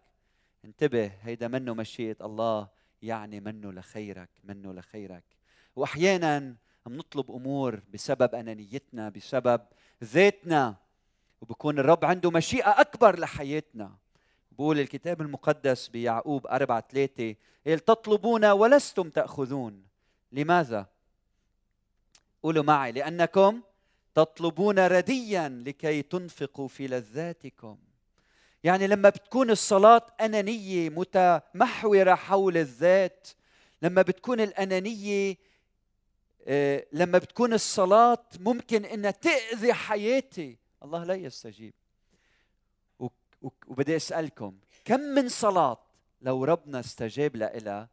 انتبه 0.64 1.12
هيدا 1.22 1.48
منه 1.48 1.74
مشيئة 1.74 2.16
الله 2.20 2.68
يعني 3.02 3.40
منه 3.40 3.72
لخيرك 3.72 4.30
منه 4.44 4.72
لخيرك. 4.72 5.24
واحيانا 5.76 6.56
بنطلب 6.86 7.30
أمور 7.30 7.80
بسبب 7.94 8.34
أنانيتنا 8.34 9.08
بسبب 9.08 9.60
ذاتنا 10.04 10.76
وبكون 11.40 11.78
الرب 11.78 12.04
عنده 12.04 12.30
مشيئة 12.30 12.80
أكبر 12.80 13.18
لحياتنا. 13.18 13.96
بقول 14.52 14.80
الكتاب 14.80 15.20
المقدس 15.20 15.88
بيعقوب 15.88 16.46
أربعة 16.46 16.84
ثلاثة 16.90 17.34
قال 17.66 17.78
تطلبون 17.78 18.44
ولستم 18.44 19.10
تأخذون. 19.10 19.84
لماذا؟ 20.32 20.86
قولوا 22.42 22.64
معي 22.64 22.92
لأنكم 22.92 23.62
تطلبون 24.14 24.78
رديا 24.78 25.62
لكي 25.66 26.02
تنفقوا 26.02 26.68
في 26.68 26.86
لذاتكم. 26.86 27.78
يعني 28.64 28.86
لما 28.86 29.08
بتكون 29.08 29.50
الصلاة 29.50 30.06
أنانية 30.20 30.90
متمحورة 30.90 32.14
حول 32.14 32.56
الذات 32.56 33.28
لما 33.82 34.02
بتكون 34.02 34.40
الأنانية 34.40 35.36
آه، 36.46 36.86
لما 36.92 37.18
بتكون 37.18 37.52
الصلاة 37.52 38.24
ممكن 38.40 38.84
إنها 38.84 39.10
تأذي 39.10 39.72
حياتي 39.72 40.58
الله 40.82 41.04
لا 41.04 41.14
يستجيب. 41.14 41.74
وبدي 43.42 43.96
أسألكم 43.96 44.58
كم 44.84 45.00
من 45.00 45.28
صلاة 45.28 45.78
لو 46.22 46.44
ربنا 46.44 46.80
استجاب 46.80 47.36
لها 47.36 47.88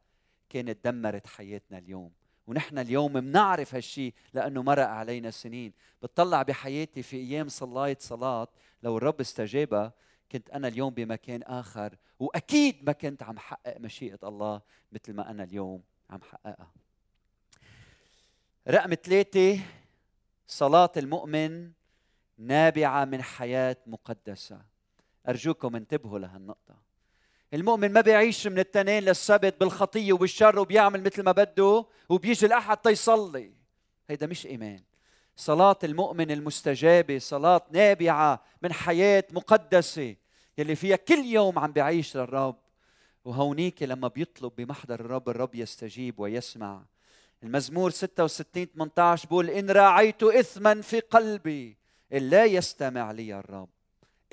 كانت 0.50 0.86
دمرت 0.86 1.28
حياتنا 1.28 1.78
اليوم؟ 1.78 2.12
ونحن 2.48 2.80
اليوم 2.80 3.14
بنعرف 3.14 3.76
هالشيء 3.76 4.14
لأنه 4.34 4.64
مرق 4.64 4.88
علينا 4.88 5.32
سنين. 5.32 5.74
بتطلع 6.04 6.42
بحياتي 6.42 7.04
في 7.04 7.18
أيام 7.18 7.50
صليت 7.50 8.02
صلاة 8.02 8.48
لو 8.84 8.98
الرب 8.98 9.20
استجابها 9.20 9.94
كنت 10.32 10.50
أنا 10.50 10.68
اليوم 10.68 10.94
بمكان 10.94 11.44
آخر 11.44 11.98
وأكيد 12.20 12.86
ما 12.86 12.92
كنت 12.92 13.24
عم 13.24 13.40
حقق 13.40 13.78
مشيئة 13.78 14.20
الله 14.24 14.62
مثل 14.92 15.14
ما 15.14 15.32
أنا 15.32 15.44
اليوم 15.44 15.84
عم 16.10 16.22
حققها. 16.22 16.72
رقم 18.68 18.94
ثلاثة 18.94 19.60
صلاة 20.48 20.92
المؤمن 20.98 21.72
نابعة 22.38 23.06
من 23.06 23.22
حياة 23.22 23.78
مقدسة. 23.88 24.62
أرجوكم 25.28 25.76
انتبهوا 25.76 26.20
لهالنقطة. 26.20 26.76
المؤمن 27.54 27.92
ما 27.92 28.02
بيعيش 28.02 28.48
من 28.48 28.60
التنين 28.60 29.04
للسبت 29.04 29.60
بالخطية 29.60 30.14
وبالشر 30.14 30.60
وبيعمل 30.60 31.04
مثل 31.04 31.24
ما 31.24 31.32
بده 31.32 31.86
وبيجي 32.10 32.46
الأحد 32.46 32.78
تيصلي 32.78 33.52
هيدا 34.10 34.28
مش 34.28 34.46
إيمان. 34.46 34.84
صلاة 35.36 35.78
المؤمن 35.84 36.32
المستجابة 36.32 37.18
صلاة 37.18 37.62
نابعة 37.72 38.44
من 38.62 38.74
حياة 38.74 39.24
مقدسة 39.32 40.16
يلي 40.58 40.76
فيها 40.76 40.96
كل 40.96 41.26
يوم 41.26 41.60
عم 41.60 41.72
بيعيش 41.72 42.18
للرب. 42.18 42.56
وهونيك 43.26 43.84
لما 43.84 44.08
بيطلب 44.08 44.52
بمحضر 44.58 45.00
الرب 45.00 45.30
الرب 45.30 45.56
يستجيب 45.56 46.20
ويسمع. 46.20 46.86
المزمور 47.44 47.90
66 47.90 48.66
18 48.66 49.28
بقول 49.28 49.50
إن 49.50 49.70
راعيت 49.70 50.24
إثما 50.24 50.82
في 50.82 51.00
قلبي 51.00 51.78
لا 52.12 52.46
يستمع 52.46 53.12
لي 53.12 53.40
الرب. 53.40 53.70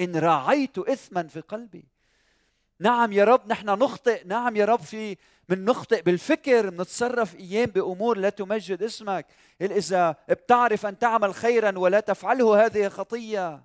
إن 0.00 0.16
راعيت 0.16 0.78
إثما 0.78 1.22
في 1.22 1.40
قلبي. 1.40 1.91
نعم 2.82 3.12
يا 3.12 3.24
رب 3.24 3.48
نحن 3.48 3.66
نخطئ. 3.66 4.24
نعم 4.26 4.56
يا 4.56 4.64
رب 4.64 4.80
في 4.80 5.16
من 5.48 5.64
نخطئ 5.64 6.02
بالفكر 6.02 6.70
بنتصرف 6.70 7.36
إيام 7.36 7.66
بأمور 7.70 8.18
لا 8.18 8.28
تمجد 8.28 8.82
اسمك. 8.82 9.26
إذا 9.60 10.16
بتعرف 10.28 10.86
أن 10.86 10.98
تعمل 10.98 11.34
خيرا 11.34 11.78
ولا 11.78 12.00
تفعله 12.00 12.66
هذه 12.66 12.88
خطية 12.88 13.64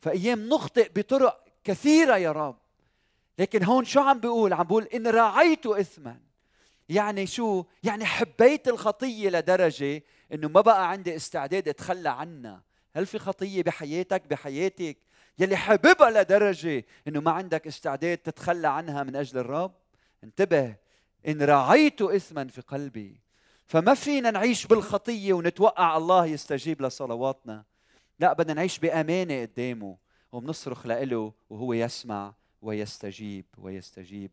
فأيام 0.00 0.48
نخطئ 0.48 0.90
بطرق 0.94 1.44
كثيرة 1.64 2.16
يا 2.16 2.32
رب. 2.32 2.56
لكن 3.38 3.64
هون 3.64 3.84
شو 3.84 4.00
عم 4.00 4.20
بيقول 4.20 4.52
عم 4.52 4.62
بيقول 4.62 4.84
إن 4.84 5.06
راعيت 5.06 5.66
اثما. 5.66 6.20
يعني 6.88 7.26
شو؟ 7.26 7.64
يعني 7.82 8.04
حبيت 8.04 8.68
الخطية 8.68 9.30
لدرجة 9.30 10.02
إنه 10.32 10.48
ما 10.48 10.60
بقى 10.60 10.90
عندي 10.90 11.16
استعداد 11.16 11.68
أتخلى 11.68 12.08
عنها. 12.08 12.62
هل 12.96 13.06
في 13.06 13.18
خطية 13.18 13.62
بحياتك؟ 13.62 14.26
بحياتك. 14.26 14.96
يلي 15.38 15.56
حببها 15.56 16.10
لدرجة 16.10 16.84
إنه 17.08 17.20
ما 17.20 17.30
عندك 17.30 17.66
استعداد 17.66 18.18
تتخلى 18.18 18.68
عنها 18.68 19.02
من 19.02 19.16
أجل 19.16 19.38
الرب؟ 19.38 19.74
انتبه 20.24 20.76
إن 21.28 21.42
راعيت 21.42 22.02
اثما 22.02 22.48
في 22.48 22.60
قلبي 22.60 23.20
فما 23.66 23.94
فينا 23.94 24.30
نعيش 24.30 24.66
بالخطية 24.66 25.32
ونتوقع 25.32 25.96
الله 25.96 26.26
يستجيب 26.26 26.82
لصلواتنا. 26.82 27.64
لا 28.18 28.32
بدنا 28.32 28.54
نعيش 28.54 28.78
بأمانة 28.78 29.42
قدامه 29.42 29.96
وبنصرخ 30.32 30.86
له 30.86 31.32
وهو 31.50 31.72
يسمع 31.72 32.34
ويستجيب 32.62 33.44
ويستجيب. 33.58 34.30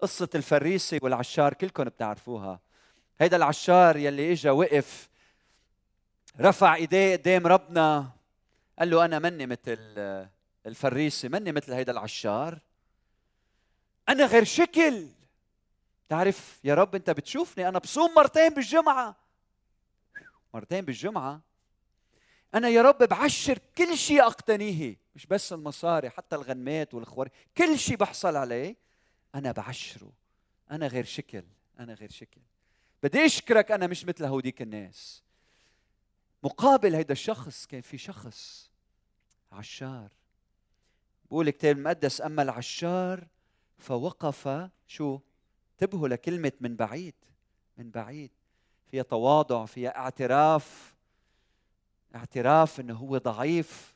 قصة 0.00 0.28
الفريسي 0.34 0.98
والعشار 1.02 1.54
كلكم 1.54 1.84
بتعرفوها. 1.84 2.60
هيدا 3.20 3.36
العشار 3.36 3.96
يلي 3.96 4.32
إجا 4.32 4.50
وقف 4.50 5.08
رفع 6.40 6.74
إيديه 6.74 7.16
قدام 7.16 7.46
ربنا 7.46 8.10
قال 8.78 8.90
له 8.90 9.04
أنا 9.04 9.18
مني 9.18 9.46
مثل 9.46 9.78
الفريسي 10.66 11.28
مني 11.28 11.52
مثل 11.52 11.72
هيدا 11.72 11.92
العشار. 11.92 12.58
أنا 14.08 14.26
غير 14.26 14.44
شكل. 14.44 15.08
تعرف 16.08 16.60
يا 16.64 16.74
رب 16.74 16.94
أنت 16.94 17.10
بتشوفني 17.10 17.68
أنا 17.68 17.78
بصوم 17.78 18.14
مرتين 18.14 18.54
بالجمعة. 18.54 19.16
مرتين 20.54 20.84
بالجمعة؟ 20.84 21.40
أنا 22.54 22.68
يا 22.68 22.82
رب 22.82 22.98
بعشر 22.98 23.58
كل 23.78 23.98
شيء 23.98 24.22
أقتنيه 24.22 24.96
مش 25.14 25.26
بس 25.26 25.52
المصاري 25.52 26.10
حتى 26.10 26.36
الغنمات 26.36 26.94
والخوار 26.94 27.28
كل 27.56 27.78
شيء 27.78 27.96
بحصل 27.96 28.36
عليه. 28.36 28.76
أنا 29.34 29.52
بعشره. 29.52 30.12
أنا 30.70 30.86
غير 30.86 31.04
شكل. 31.04 31.44
أنا 31.78 31.94
غير 31.94 32.10
شكل. 32.10 32.40
بدي 33.02 33.24
أشكرك 33.26 33.70
أنا 33.70 33.86
مش 33.86 34.04
مثل 34.04 34.24
هوديك 34.24 34.62
الناس. 34.62 35.22
مقابل 36.42 36.94
هيدا 36.94 37.12
الشخص 37.12 37.66
كان 37.66 37.80
في 37.80 37.98
شخص 37.98 38.70
عشار. 39.52 40.10
بقول 41.32 41.48
الكتاب 41.48 41.76
المقدس 41.76 42.20
أما 42.20 42.42
العشار 42.42 43.26
فوقف 43.78 44.68
شو؟ 44.86 45.20
انتبهوا 45.72 46.08
لكلمة 46.08 46.52
من 46.60 46.76
بعيد 46.76 47.14
من 47.76 47.90
بعيد. 47.90 48.30
فيها 48.90 49.02
تواضع 49.02 49.64
فيها 49.64 49.96
اعتراف 49.96 50.94
اعتراف 52.14 52.80
انه 52.80 52.94
هو 52.94 53.18
ضعيف 53.18 53.94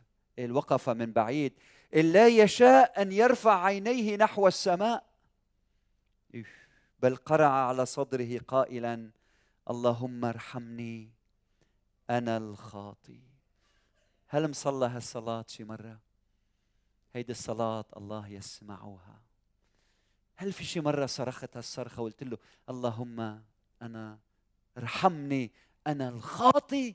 وقف 0.50 0.88
من 0.88 1.12
بعيد. 1.12 1.52
لا 1.92 2.28
يشاء 2.28 3.02
أن 3.02 3.12
يرفع 3.12 3.64
عينيه 3.64 4.16
نحو 4.16 4.48
السماء. 4.48 5.04
بل 7.02 7.16
قرع 7.16 7.50
على 7.50 7.86
صدره 7.86 8.38
قائلا 8.38 9.10
اللهم 9.70 10.24
ارحمني 10.24 11.10
أنا 12.10 12.36
الخاطي 12.36 13.20
هل 14.26 14.50
مصلى 14.50 14.86
هالصلاة 14.86 15.44
شي 15.48 15.64
مرة؟ 15.64 16.05
هيدي 17.16 17.32
الصلاة 17.32 17.84
الله 17.96 18.28
يسمعها 18.28 19.20
هل 20.36 20.52
في 20.52 20.64
شي 20.64 20.80
مرة 20.80 21.06
صرخت 21.06 21.56
هالصرخة 21.56 22.02
وقلت 22.02 22.22
له 22.22 22.38
اللهم 22.68 23.42
أنا 23.82 24.18
ارحمني 24.78 25.52
أنا 25.86 26.08
الخاطي. 26.08 26.94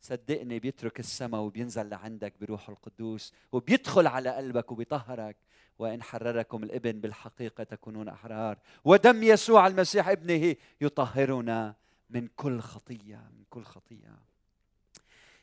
صدقني 0.00 0.58
بيترك 0.58 1.00
السماء 1.00 1.40
وبينزل 1.40 1.88
لعندك 1.88 2.34
بروح 2.40 2.68
القدوس 2.68 3.32
وبيدخل 3.52 4.06
على 4.06 4.30
قلبك 4.30 4.72
وبيطهرك. 4.72 5.36
وإن 5.78 6.02
حرركم 6.02 6.62
الإبن 6.62 7.00
بالحقيقة 7.00 7.64
تكونون 7.64 8.08
أحرار. 8.08 8.58
ودم 8.84 9.22
يسوع 9.22 9.66
المسيح 9.66 10.08
ابنه 10.08 10.56
يطهرنا 10.80 11.74
من 12.10 12.28
كل 12.36 12.60
خطية 12.60 13.30
من 13.36 13.44
كل 13.50 13.64
خطية. 13.64 14.29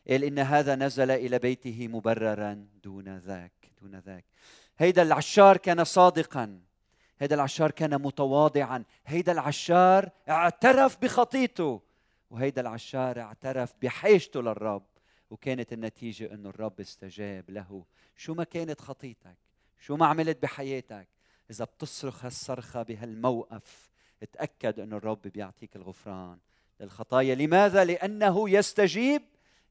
قال 0.10 0.24
إن 0.24 0.40
هذا 0.40 0.76
نزل 0.76 1.12
إلى 1.12 1.40
بيته 1.40 1.88
مبررا 1.88 2.68
دون 2.84 3.18
ذاك 3.18 3.72
دون 3.82 3.96
ذاك. 3.96 4.26
هيدا 4.78 5.02
العشار 5.02 5.58
كان 5.58 5.84
صادقا. 5.84 6.62
هيدا 7.20 7.36
العشار 7.36 7.72
كان 7.72 8.02
متواضعا. 8.02 8.84
هيدا 9.06 9.32
العشار 9.32 10.10
اعترف 10.30 10.98
بخطيته. 11.02 11.82
وهيدا 12.30 12.62
العشار 12.62 13.22
اعترف 13.22 13.74
بحاجته 13.82 14.42
للرب. 14.42 14.86
وكانت 15.30 15.74
النتيجة 15.74 16.34
أنه 16.34 16.50
الرب 16.50 16.80
استجاب 16.80 17.50
له. 17.50 17.86
شو 18.16 18.34
ما 18.34 18.44
كانت 18.44 18.82
خطيتك؟ 18.82 19.38
شو 19.80 19.96
ما 19.96 20.06
عملت 20.06 20.44
بحياتك؟ 20.44 21.08
إذا 21.52 21.66
بتصرخ 21.66 22.26
هالصرخة 22.26 22.84
بهالموقف 22.84 23.90
اتأكد 24.24 24.80
أنه 24.80 24.98
الرب 24.98 25.22
بيعطيك 25.22 25.76
الغفران 25.76 26.38
للخطايا. 26.80 27.36
لماذا؟ 27.36 27.86
لأنه 27.86 28.50
يستجيب 28.50 29.22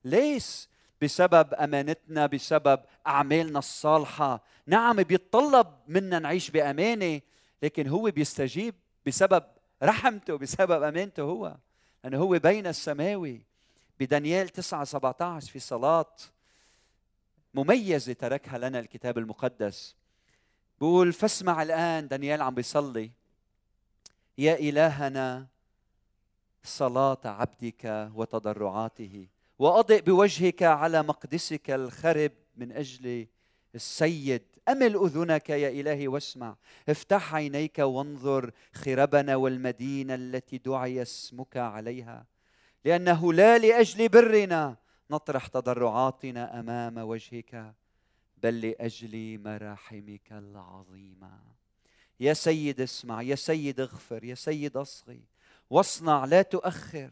ليس 0.06 0.68
بسبب 1.02 1.54
أمانتنا 1.54 2.26
بسبب 2.26 2.80
أعمالنا 3.06 3.58
الصالحة. 3.58 4.42
نعم 4.66 5.02
بيتطلب 5.02 5.66
منا 5.88 6.18
نعيش 6.18 6.50
بأمانة 6.50 7.20
لكن 7.62 7.88
هو 7.88 8.10
بيستجيب 8.10 8.74
بسبب 9.06 9.44
رحمته 9.82 10.38
بسبب 10.38 10.82
أمانته 10.82 11.22
هو 11.22 11.56
لأنه 12.04 12.18
هو 12.18 12.38
بين 12.38 12.66
السماوي. 12.66 13.42
بدانيال 14.00 14.48
9 14.48 14.84
17 14.84 15.52
في 15.52 15.58
صلاة 15.58 16.16
مميزة 17.54 18.12
تركها 18.12 18.58
لنا 18.58 18.78
الكتاب 18.78 19.18
المقدس. 19.18 19.96
بقول 20.80 21.12
فاسمع 21.12 21.62
الآن. 21.62 22.08
دانيال 22.08 22.42
عم 22.42 22.54
بيصلي. 22.54 23.10
يا 24.38 24.54
إلهنا 24.54 25.46
صلاة 26.62 27.20
عبدك 27.24 28.10
وتضرعاته. 28.14 29.26
وأضئ 29.58 30.02
بوجهك 30.02 30.62
على 30.62 31.02
مقدسك 31.02 31.70
الخرب 31.70 32.32
من 32.56 32.72
أجل 32.72 33.26
السيد. 33.74 34.42
أمل 34.68 34.96
أذنك 34.96 35.50
يا 35.50 35.68
إلهي 35.68 36.08
واسمع. 36.08 36.56
افتح 36.88 37.34
عينيك 37.34 37.78
وانظر 37.78 38.50
خربنا 38.72 39.36
والمدينة 39.36 40.14
التي 40.14 40.58
دعي 40.58 41.02
اسمك 41.02 41.56
عليها. 41.56 42.26
لأنه 42.84 43.32
لا 43.32 43.58
لأجل 43.58 44.08
برنا 44.08 44.76
نطرح 45.10 45.46
تضرعاتنا 45.46 46.60
أمام 46.60 46.98
وجهك 46.98 47.74
بل 48.36 48.60
لأجل 48.60 49.40
مراحمك 49.44 50.32
العظيمة. 50.32 51.40
يا 52.20 52.34
سيد 52.34 52.80
اسمع 52.80 53.22
يا 53.22 53.34
سيد 53.34 53.80
اغفر 53.80 54.24
يا 54.24 54.34
سيد 54.34 54.76
اصغي 54.76 55.20
واصنع 55.70 56.24
لا 56.24 56.42
تؤخر. 56.42 57.10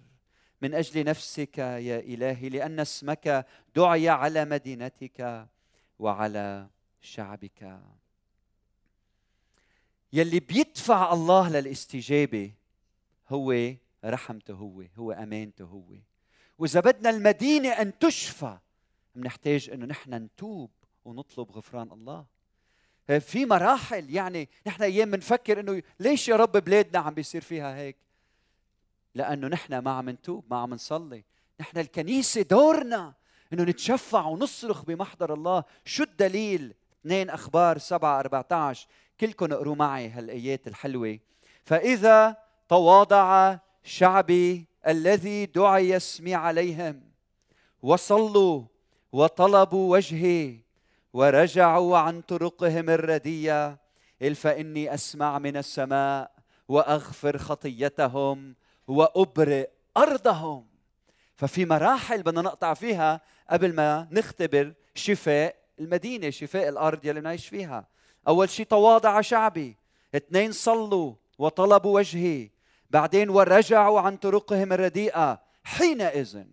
من 0.65 0.75
أجل 0.75 1.05
نفسك 1.05 1.59
يا 1.59 1.99
إلهي 1.99 2.49
لأن 2.49 2.81
اسمك 2.81 3.47
دعي 3.77 4.09
على 4.09 4.45
مدينتك 4.45 5.49
وعلى 5.99 6.69
شعبك. 7.01 7.81
يلي 10.13 10.41
بيدفع 10.41 11.13
الله 11.13 11.49
للاستجابة 11.49 12.53
هو 13.29 13.75
رحمته 14.05 14.55
هو 14.55 14.83
هو 14.97 15.13
أمانته 15.13 15.65
هو. 15.65 15.95
وإذا 16.59 16.81
بدنا 16.81 17.11
المدينة 17.11 17.69
أن 17.69 17.99
تشفى 17.99 18.59
بنحتاج 19.15 19.71
انه 19.71 19.87
نحن 19.87 20.15
نتوب 20.15 20.71
ونطلب 21.05 21.51
غفران 21.53 21.93
الله. 21.93 22.27
في 23.21 23.47
مراحل 23.47 24.11
يعني 24.11 24.49
نحن 24.67 24.83
أيام 24.83 25.11
بنفكر 25.11 25.61
إنه 25.61 25.83
ليش 26.01 26.29
يا 26.29 26.37
رب 26.37 26.53
بلادنا 26.53 26.99
عم 26.99 27.15
بيصير 27.15 27.41
فيها 27.41 27.77
هيك؟ 27.77 28.04
لأنه 29.15 29.49
نحن 29.49 29.79
ما 29.79 29.91
عم 29.91 30.11
نتوب 30.11 30.45
ما 30.51 30.57
عم 30.57 30.75
نصلي. 30.75 31.25
نحن 31.61 31.79
الكنيسة 31.79 32.43
دورنا 32.43 33.15
إنه 33.53 33.63
نتشفع 33.63 34.27
ونصرخ 34.27 34.85
بمحضر 34.85 35.35
الله. 35.35 35.65
شو 35.85 36.03
الدليل؟ 36.03 36.75
2 37.01 37.31
أخبار 37.31 37.79
7 37.79 38.21
14 38.21 38.87
كلكم 39.21 39.53
اقروا 39.53 39.75
معي 39.75 40.09
هالآيات 40.09 40.67
الحلوة. 40.69 41.19
فإذا 41.65 42.37
تواضع 42.69 43.59
شعبي 43.85 44.67
الذي 44.87 45.47
دعي 45.47 45.97
اسمي 45.97 46.35
عليهم 46.35 47.03
وصلوا 47.83 48.63
وطلبوا 49.13 49.93
وجهي 49.93 50.59
ورجعوا 51.13 51.99
عن 51.99 52.21
طرقهم 52.21 52.91
الردية 52.91 53.79
فإني 54.35 54.95
أسمع 54.95 55.39
من 55.39 55.57
السماء 55.57 56.31
وأغفر 56.69 57.39
خطيتهم 57.39 58.55
وابرئ 58.89 59.69
أرضهم. 59.97 60.67
ففي 61.37 61.65
مراحل 61.65 62.23
بدنا 62.23 62.43
نقطع 62.43 62.75
فيها 62.75 63.21
قبل 63.51 63.75
ما 63.75 64.09
نختبر 64.11 64.75
شفاء 64.95 65.57
المدينة 65.81 66.31
شفاء 66.31 66.69
الأرض 66.69 67.05
يلي 67.05 67.21
نعيش 67.21 67.49
فيها. 67.49 67.89
أول 68.29 68.51
شيء 68.51 68.67
تواضع 68.67 69.21
شعبي. 69.21 69.77
اثنين 70.15 70.53
صلوا 70.53 71.15
وطلبوا 71.39 71.95
وجهي. 71.95 72.51
بعدين 72.91 73.29
ورجعوا 73.29 74.01
عن 74.01 74.17
طرقهم 74.17 74.73
الرديئة. 74.73 75.43
حينئذ 75.65 76.45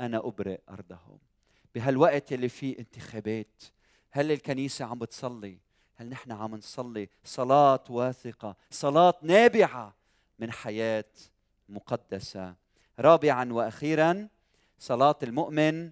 أنا 0.00 0.18
ابرئ 0.18 0.58
أرضهم. 0.70 1.18
بهالوقت 1.74 2.32
اللي 2.32 2.48
فيه 2.48 2.78
انتخابات 2.78 3.62
هل 4.10 4.32
الكنيسة 4.32 4.84
عم 4.84 4.98
بتصلي؟ 4.98 5.58
هل 5.96 6.08
نحن 6.08 6.32
عم 6.32 6.54
نصلي 6.54 7.08
صلاة 7.24 7.84
واثقة 7.90 8.56
صلاة 8.70 9.14
نابعة 9.22 9.94
من 10.38 10.52
حياة 10.52 11.04
مقدسة. 11.70 12.54
رابعا 12.98 13.52
وأخيرا 13.52 14.28
صلاة 14.78 15.18
المؤمن 15.22 15.90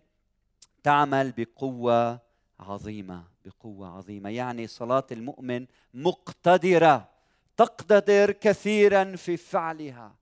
تعمل 0.83 1.33
بقوة 1.37 2.21
عظيمة 2.61 3.25
بقوة 3.45 3.88
عظيمة. 3.88 4.31
يعني 4.31 4.67
صلاة 4.67 5.07
المؤمن 5.12 5.67
مقتدرة 5.95 7.09
تقتدر 7.57 8.33
كثيرا 8.33 9.17
في 9.17 9.37
فعلها. 9.37 10.14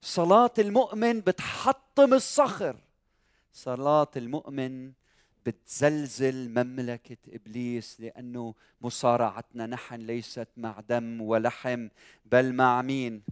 صلاة 0.00 0.52
المؤمن 0.58 1.20
بتحطم 1.20 2.14
الصخر. 2.14 2.76
صلاة 3.52 4.10
المؤمن 4.16 4.92
بتزلزل 5.46 6.48
مملكة 6.48 7.16
إبليس 7.28 8.00
لأنه 8.00 8.54
مصارعتنا 8.80 9.66
نحن 9.66 9.94
ليست 9.94 10.48
مع 10.56 10.80
دم 10.88 11.20
ولحم 11.20 11.88
بل 12.24 12.52
مع 12.52 12.82
مين؟ 12.82 13.22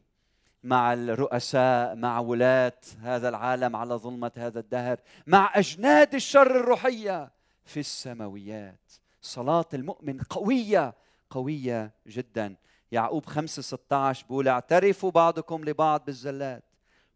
مع 0.62 0.92
الرؤساء 0.92 1.94
مع 1.94 2.18
ولاة 2.18 2.80
هذا 3.00 3.28
العالم 3.28 3.76
على 3.76 3.94
ظلمة 3.94 4.32
هذا 4.36 4.60
الدهر 4.60 5.00
مع 5.26 5.52
أجناد 5.54 6.14
الشر 6.14 6.60
الروحية 6.60 7.30
في 7.64 7.80
السماويات. 7.80 8.92
صلاة 9.22 9.68
المؤمن 9.74 10.20
قوية 10.20 10.94
قوية 11.30 11.92
جدا. 12.06 12.56
يعقوب 12.92 13.26
5 13.26 13.62
16 13.62 14.24
بيقول 14.26 14.48
اعترفوا 14.48 15.10
بعضكم 15.10 15.64
لبعض 15.64 16.04
بالزلات 16.04 16.64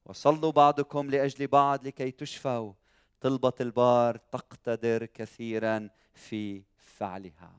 وصلوا 0.05 0.53
بعضكم 0.53 1.11
لأجل 1.11 1.47
بعض 1.47 1.87
لكي 1.87 2.11
تشفوا. 2.11 2.73
طلبة 3.21 3.53
البار 3.61 4.17
تقتدر 4.17 5.07
كثيرا 5.07 5.89
في 6.15 6.63
فعلها. 6.79 7.53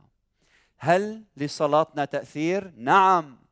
هل 0.77 1.23
لصلاتنا 1.37 2.05
تأثير؟ 2.05 2.73
نعم. 2.77 3.42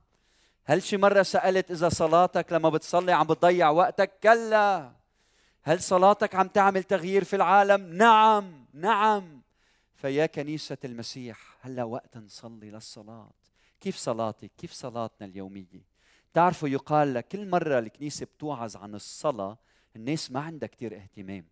هل 0.66 0.84
شي 0.84 0.98
مرة 0.98 1.22
سألت 1.22 1.72
إذا 1.72 1.90
صلاتك 1.90 2.54
لما 2.54 2.70
بتصلي 2.70 3.12
عم 3.12 3.28
بتضيع 3.28 3.70
وقتك؟ 3.70 4.20
كلا 4.24 4.92
هل 5.64 5.82
صلاتك 5.82 6.36
عم 6.36 6.48
تعمل 6.48 6.84
تغيير 6.84 7.24
في 7.24 7.36
العالم؟ 7.36 7.94
نعم 7.94 8.66
نعم 8.74 9.42
فيا 9.96 10.26
كنيسة 10.26 10.78
المسيح 10.86 11.58
هلا 11.62 11.84
وقت 11.84 12.18
نصلي 12.18 12.72
للصلاة 12.72 13.32
كيف 13.82 13.96
صلاتك؟ 13.96 14.52
كيف 14.58 14.72
صلاتنا 14.72 15.28
اليومية؟ 15.28 15.92
تعرفوا 16.34 16.70
يقال 16.70 17.14
لكل 17.14 17.50
مرة 17.50 17.80
الكنيسة 17.80 18.26
بتوعظ 18.26 18.78
عن 18.78 18.96
الصلاة 18.96 19.58
الناس 19.96 20.32
ما 20.32 20.40
عندها 20.40 20.68
كتير 20.68 20.96
اهتمام 20.96 21.46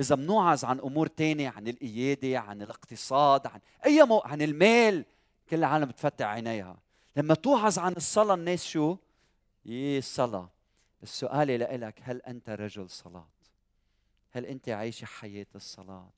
إذا 0.00 0.14
بنوعظ 0.14 0.64
عن 0.64 0.80
أمور 0.80 1.06
تانية 1.06 1.48
عن 1.48 1.68
القيادة 1.68 2.38
عن 2.38 2.62
الاقتصاد 2.62 3.46
عن 3.46 3.60
أي 3.86 4.02
مو 4.02 4.18
عن 4.18 4.42
المال 4.42 5.04
كل 5.50 5.56
العالم 5.56 5.84
بتفتح 5.84 6.26
عينيها 6.26 6.76
لما 7.16 7.34
توعظ 7.34 7.78
عن 7.78 7.92
الصلاة 7.92 8.34
الناس 8.34 8.66
شو؟ 8.66 8.96
يي 9.64 9.98
الصلاة 9.98 10.50
السؤال 11.02 11.80
لك 11.80 12.00
هل 12.02 12.22
أنت 12.22 12.50
رجل 12.50 12.90
صلاة؟ 12.90 13.28
هل 14.30 14.46
أنت 14.46 14.68
عايش 14.68 15.04
حياة 15.04 15.46
الصلاة؟ 15.54 16.10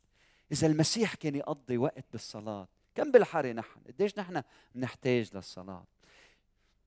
إذا 0.52 0.66
المسيح 0.66 1.14
كان 1.14 1.34
يقضي 1.34 1.78
وقت 1.78 2.04
بالصلاة 2.12 2.68
كم 2.94 3.10
بالحري 3.10 3.52
نحن؟ 3.52 3.80
قديش 3.86 4.18
نحن 4.18 4.42
بنحتاج 4.74 5.30
للصلاة؟ 5.34 5.84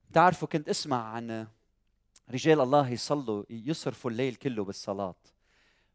بتعرفوا 0.09 0.47
كنت 0.47 0.69
أسمع 0.69 1.03
عن 1.03 1.47
رجال 2.31 2.61
الله 2.61 2.89
يصلوا 2.89 3.43
يصرفوا 3.49 4.11
الليل 4.11 4.35
كله 4.35 4.63
بالصلاة 4.63 5.15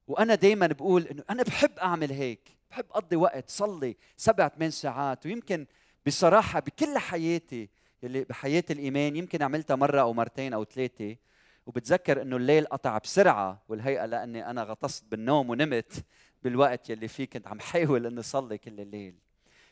وأنا 0.07 0.35
دايما 0.35 0.66
بقول 0.66 1.07
إنه 1.07 1.25
أنا 1.31 1.42
بحب 1.42 1.79
أعمل 1.79 2.12
هيك 2.12 2.57
بحب 2.71 2.85
أقضي 2.90 3.16
وقت 3.16 3.51
صلي 3.51 3.97
سبع 4.16 4.49
ثمان 4.49 4.71
ساعات 4.71 5.27
ويمكن 5.27 5.66
بصراحة 6.07 6.61
بكل 6.61 6.99
حياتي 6.99 7.71
اللي 8.04 8.24
بحياة 8.24 8.64
الإيمان 8.70 9.16
يمكن 9.16 9.42
عملتها 9.42 9.76
مرة 9.76 10.00
أو 10.00 10.12
مرتين 10.12 10.52
أو 10.52 10.64
ثلاثة 10.64 11.16
وبتذكر 11.66 12.22
إنه 12.22 12.37
الليل 12.37 12.66
قطع 12.66 12.98
بسرعة 12.98 13.62
والهيئة 13.68 14.06
لأني 14.06 14.50
أنا 14.50 14.62
غطست 14.62 15.04
بالنوم 15.11 15.50
ونمت 15.50 16.04
بالوقت 16.42 16.90
يلي 16.90 17.08
فيه 17.08 17.24
كنت 17.24 17.46
عم 17.46 17.61
حاول 17.61 18.06
إني 18.06 18.20
اصلي 18.20 18.58
كل 18.58 18.80
الليل. 18.80 19.14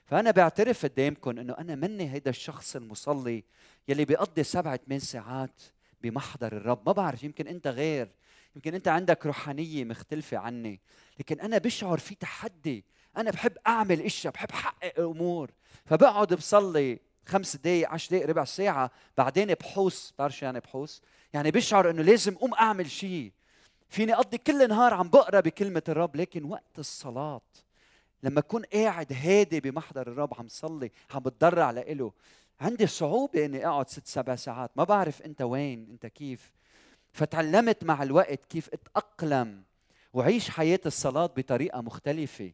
فأنا 0.04 0.30
بعترف 0.30 0.86
قدامكم 0.86 1.38
إنه 1.38 1.54
أنا 1.58 1.74
مني 1.74 2.12
هيدا 2.12 2.30
الشخص 2.30 2.76
المصلي 2.76 3.44
يلي 3.88 4.04
بيقضي 4.04 4.42
سبع 4.42 4.76
ثمان 4.76 4.98
ساعات 4.98 5.62
بمحضر 6.02 6.56
الرب. 6.56 6.82
ما 6.86 6.92
بعرف 6.92 7.24
يمكن 7.24 7.46
أنت 7.46 7.66
غير. 7.66 8.08
يمكن 8.56 8.74
أنت 8.74 8.88
عندك 8.88 9.26
روحانية 9.26 9.84
مختلفة 9.84 10.36
عني. 10.36 10.80
لكن 11.18 11.40
أنا 11.40 11.58
بشعر 11.58 11.98
في 11.98 12.14
تحدي. 12.14 12.84
أنا 13.16 13.30
بحب 13.30 13.52
أعمل 13.66 14.00
إشياء 14.00 14.32
بحب 14.32 14.50
أحقق 14.50 15.00
أمور. 15.00 15.50
فبقعد 15.84 16.34
بصلي. 16.34 17.05
خمس 17.26 17.56
دقائق 17.56 17.90
عشر 17.90 18.10
دقائق 18.10 18.28
ربع 18.28 18.44
ساعة 18.44 18.90
بعدين 19.18 19.54
بحوس 19.54 20.14
بعرف 20.18 20.42
يعني 20.42 20.60
بحوس 20.60 21.02
يعني 21.32 21.50
بشعر 21.50 21.90
إنه 21.90 22.02
لازم 22.02 22.34
قوم 22.34 22.54
أعمل 22.54 22.90
شيء 22.90 23.32
فيني 23.88 24.14
أقضي 24.14 24.38
كل 24.38 24.68
نهار 24.68 24.94
عم 24.94 25.08
بقرأ 25.08 25.40
بكلمة 25.40 25.82
الرب 25.88 26.16
لكن 26.16 26.44
وقت 26.44 26.78
الصلاة 26.78 27.40
لما 28.22 28.38
أكون 28.38 28.62
قاعد 28.62 29.12
هادي 29.12 29.60
بمحضر 29.60 30.06
الرب 30.12 30.34
عم 30.38 30.48
صلي 30.48 30.90
عم 31.10 31.20
بتضرع 31.20 31.70
لإله 31.70 32.12
عندي 32.60 32.86
صعوبة 32.86 33.44
إني 33.44 33.66
أقعد 33.66 33.88
ست 33.88 34.06
سبع 34.06 34.36
ساعات. 34.36 34.70
ما 34.76 34.84
بعرف 34.84 35.22
أنت 35.22 35.42
وين 35.42 35.86
أنت 35.90 36.06
كيف؟ 36.06 36.52
فتعلمت 37.12 37.84
مع 37.84 38.02
الوقت 38.02 38.44
كيف 38.44 38.68
أتأقلم 38.72 39.62
وعيش 40.12 40.50
حياة 40.50 40.80
الصلاة 40.86 41.26
بطريقة 41.26 41.80
مختلفة. 41.80 42.52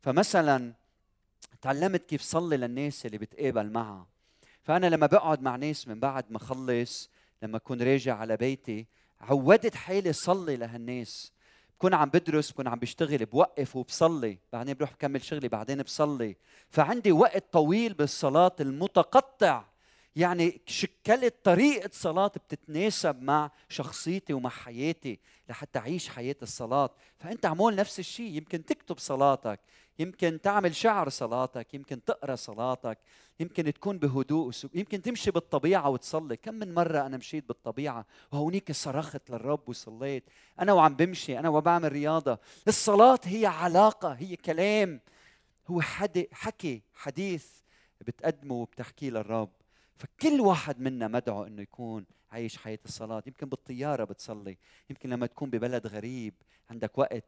فمثلا 0.00 0.72
تعلمت 1.62 2.06
كيف 2.06 2.22
صلي 2.22 2.56
للناس 2.56 3.06
اللي 3.06 3.18
بتقابل 3.18 3.70
معها. 3.70 4.06
فأنا 4.64 4.86
لما 4.86 5.06
بقعد 5.06 5.42
مع 5.42 5.56
ناس 5.56 5.88
من 5.88 6.00
بعد 6.00 6.24
ما 6.30 6.38
خلص 6.38 7.10
لما 7.42 7.56
أكون 7.56 7.82
راجع 7.82 8.16
على 8.16 8.36
بيتي 8.36 8.86
عودت 9.20 9.74
حالي 9.74 10.12
صلي 10.12 10.56
لهالناس. 10.56 11.32
بكون 11.78 11.94
عم 11.94 12.08
بدرس 12.08 12.50
بكون 12.50 12.68
عم 12.68 12.78
بشتغل 12.78 13.26
بوقف 13.26 13.76
وبصلي. 13.76 14.38
بعدين 14.52 14.74
بروح 14.74 14.92
بكمل 14.92 15.22
شغلي 15.22 15.48
بعدين 15.48 15.82
بصلي. 15.82 16.36
فعندي 16.68 17.12
وقت 17.12 17.52
طويل 17.52 17.94
بالصلاة 17.94 18.56
المتقطع. 18.60 19.64
يعني 20.16 20.60
شكلت 20.66 21.34
طريقة 21.44 21.90
صلاة 21.92 22.26
بتتناسب 22.26 23.22
مع 23.22 23.50
شخصيتي 23.68 24.32
ومع 24.32 24.50
حياتي 24.50 25.18
لحتى 25.48 25.78
أعيش 25.78 26.08
حياة 26.08 26.36
الصلاة. 26.42 26.90
فأنت 27.18 27.46
عمول 27.46 27.74
نفس 27.74 27.98
الشيء 27.98 28.36
يمكن 28.36 28.64
تكتب 28.64 28.98
صلاتك 28.98 29.60
يمكن 29.98 30.40
تعمل 30.40 30.74
شعر 30.74 31.08
صلاتك 31.08 31.74
يمكن 31.74 32.04
تقرأ 32.04 32.34
صلاتك 32.34 32.98
يمكن 33.40 33.72
تكون 33.72 33.98
بهدوء 33.98 34.52
يمكن 34.74 35.02
تمشي 35.02 35.30
بالطبيعة 35.30 35.88
وتصلي. 35.88 36.36
كم 36.36 36.54
من 36.54 36.74
مرة 36.74 37.06
أنا 37.06 37.16
مشيت 37.16 37.48
بالطبيعة 37.48 38.06
وهونيك 38.32 38.72
صرخت 38.72 39.30
للرب 39.30 39.68
وصليت. 39.68 40.24
أنا 40.60 40.72
وعم 40.72 40.96
بمشي 40.96 41.38
أنا 41.38 41.48
وبعمل 41.48 41.92
رياضة. 41.92 42.38
الصلاة 42.68 43.20
هي 43.24 43.46
علاقة 43.46 44.12
هي 44.12 44.36
كلام. 44.36 45.00
هو 45.68 45.80
حد 45.80 46.26
حكي 46.32 46.82
حديث 46.94 47.46
بتقدمه 48.00 48.54
وبتحكيه 48.54 49.10
للرب. 49.10 49.50
فكل 49.96 50.40
واحد 50.40 50.80
منا 50.80 51.08
مدعو 51.08 51.44
إنه 51.44 51.62
يكون 51.62 52.06
عايش 52.32 52.56
حياة 52.56 52.78
الصلاة. 52.84 53.22
يمكن 53.26 53.48
بالطيارة 53.48 54.04
بتصلي 54.04 54.56
يمكن 54.90 55.10
لما 55.10 55.26
تكون 55.26 55.50
ببلد 55.50 55.86
غريب 55.86 56.34
عندك 56.70 56.98
وقت 56.98 57.24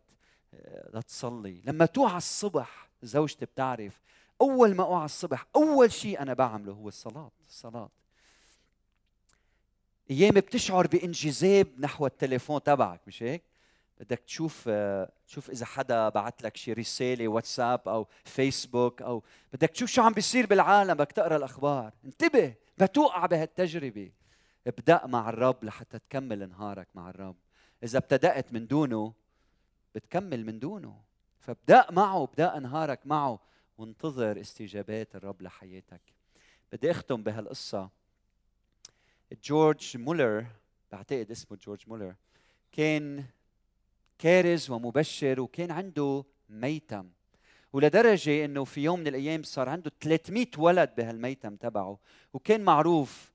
لتصلي 0.95 1.61
لما 1.65 1.87
توعى 1.87 2.17
الصبح 2.17 2.89
زوجتي 3.03 3.45
بتعرف 3.45 4.01
أول 4.41 4.75
ما 4.75 4.85
أوعى 4.85 5.05
الصبح 5.05 5.47
أول 5.57 5.93
شيء 5.93 6.23
أنا 6.23 6.35
بعمله 6.35 6.73
هو 6.73 6.89
الصلاة 6.89 7.31
الصلاة. 7.49 7.91
أيام 10.11 10.35
بتشعر 10.35 10.87
بانجذاب 10.87 11.69
نحو 11.79 12.07
التليفون 12.07 12.63
تبعك 12.63 13.01
مش 13.07 13.23
هيك؟ 13.23 13.43
بدك 14.01 14.19
تشوف 14.19 14.69
تشوف 15.27 15.51
إذا 15.51 15.67
حدا 15.67 16.09
بعت 16.09 16.43
لك 16.43 16.57
شي 16.57 16.73
رسالة 16.73 17.29
واتساب 17.29 17.89
أو 17.89 18.09
فيسبوك 18.25 19.03
أو 19.03 19.23
بدك 19.53 19.71
تشوف 19.71 19.91
شو 19.91 20.03
عم 20.03 20.13
بيصير 20.13 20.47
بالعالم 20.47 20.95
بدك 20.95 21.13
تقرأ 21.13 21.37
الأخبار. 21.37 21.93
انتبه 22.05 22.55
ما 22.79 22.87
توقع 22.87 23.27
بهالتجربة. 23.27 24.13
ابدأ 24.67 25.07
مع 25.07 25.29
الرب 25.29 25.65
لحتى 25.65 25.99
تكمل 25.99 26.49
نهارك 26.49 26.89
مع 26.95 27.11
الرب. 27.11 27.37
إذا 27.83 27.99
ابتدأت 27.99 28.53
من 28.53 28.67
دونه 28.67 29.13
بتكمل 29.95 30.47
من 30.47 30.59
دونه. 30.59 31.01
فابدأ 31.41 31.87
معه 31.91 32.23
ابدأ 32.25 32.59
نهارك 32.59 33.07
معه 33.07 33.41
وانتظر 33.79 34.41
استجابات 34.41 35.17
الرب 35.17 35.43
لحياتك. 35.43 36.03
بدي 36.73 36.91
أختم 36.91 37.23
بهالقصة. 37.23 37.91
جورج 39.45 39.97
مولر 39.97 40.47
بعتقد 40.93 41.31
اسمه 41.31 41.57
جورج 41.57 41.85
مولر 41.87 42.15
كان 42.73 43.25
كارز 44.19 44.71
ومبشر 44.71 45.41
وكان 45.41 45.71
عنده 45.71 46.25
ميتم. 46.49 47.09
ولدرجة 47.73 48.45
إنه 48.45 48.65
في 48.65 48.81
يوم 48.81 49.01
من 49.01 49.07
الأيام 49.07 49.43
صار 49.43 49.69
عنده 49.69 49.93
300 50.01 50.47
ولد 50.59 50.91
بهالميتم 50.97 51.57
تبعه. 51.57 51.99
وكان 52.33 52.61
معروف 52.61 53.33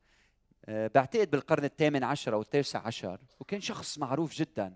آه، 0.66 0.92
بعتقد 0.96 1.32
بالقرن 1.32 1.64
الثامن 1.66 2.04
عشر 2.04 2.34
أو 2.34 2.42
التاسع 2.42 2.88
عشر. 2.88 3.20
وكان 3.40 3.62
شخص 3.62 3.98
معروف 3.98 4.34
جدا. 4.34 4.74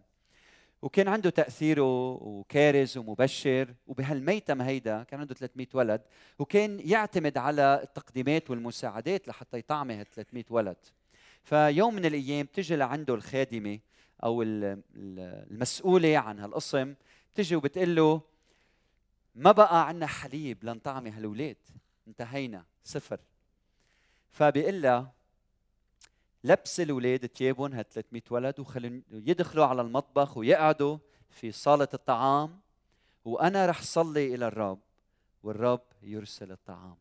وكان 0.82 1.08
عنده 1.08 1.30
تأثيره 1.30 2.12
وكارز 2.12 2.98
ومبشر. 2.98 3.74
وبهالميتم 3.88 4.62
هيدا 4.62 5.04
كان 5.04 5.20
عنده 5.20 5.36
300 5.36 5.68
ولد. 5.74 6.02
وكان 6.40 6.80
يعتمد 6.84 7.38
على 7.38 7.80
التقديمات 7.84 8.50
والمساعدات 8.50 9.28
لحتى 9.28 9.58
يطعمي 9.58 9.94
هال 9.94 10.06
300 10.12 10.46
ولد. 10.50 10.78
فيوم 11.44 11.96
من 11.96 12.06
الأيام 12.06 12.46
بتجي 12.46 12.76
لعنده 12.76 13.16
الخادمة 13.16 13.80
أو 14.26 14.42
المسؤولة 14.46 16.18
عن 16.18 16.40
هالقسم 16.40 16.96
بتجي 17.34 17.56
وبتقول 17.56 17.96
له 17.96 18.22
ما 19.36 19.52
بقى 19.52 19.88
عندنا 19.88 20.08
حليب 20.08 20.64
لنطعمي 20.64 21.10
هالولاد 21.10 21.58
انتهينا 22.08 22.66
صفر. 22.84 23.20
فبيقول 24.32 24.82
لها 24.82 25.12
لبس 26.44 26.80
الاولاد 26.80 27.26
ثيابهم 27.26 27.74
هال 27.74 27.90
300 27.90 28.22
ولد 28.30 28.60
وخلوا 28.60 29.02
يدخلوا 29.12 29.66
على 29.66 29.82
المطبخ 29.82 30.38
ويقعدوا 30.38 30.98
في 31.30 31.52
صالة 31.52 31.88
الطعام 31.94 32.60
وأنا 33.26 33.66
رح 33.66 33.82
صلي 33.82 34.36
إلى 34.36 34.48
الرب 34.48 34.80
والرب 35.44 35.82
يرسل 36.04 36.52
الطعام. 36.52 36.96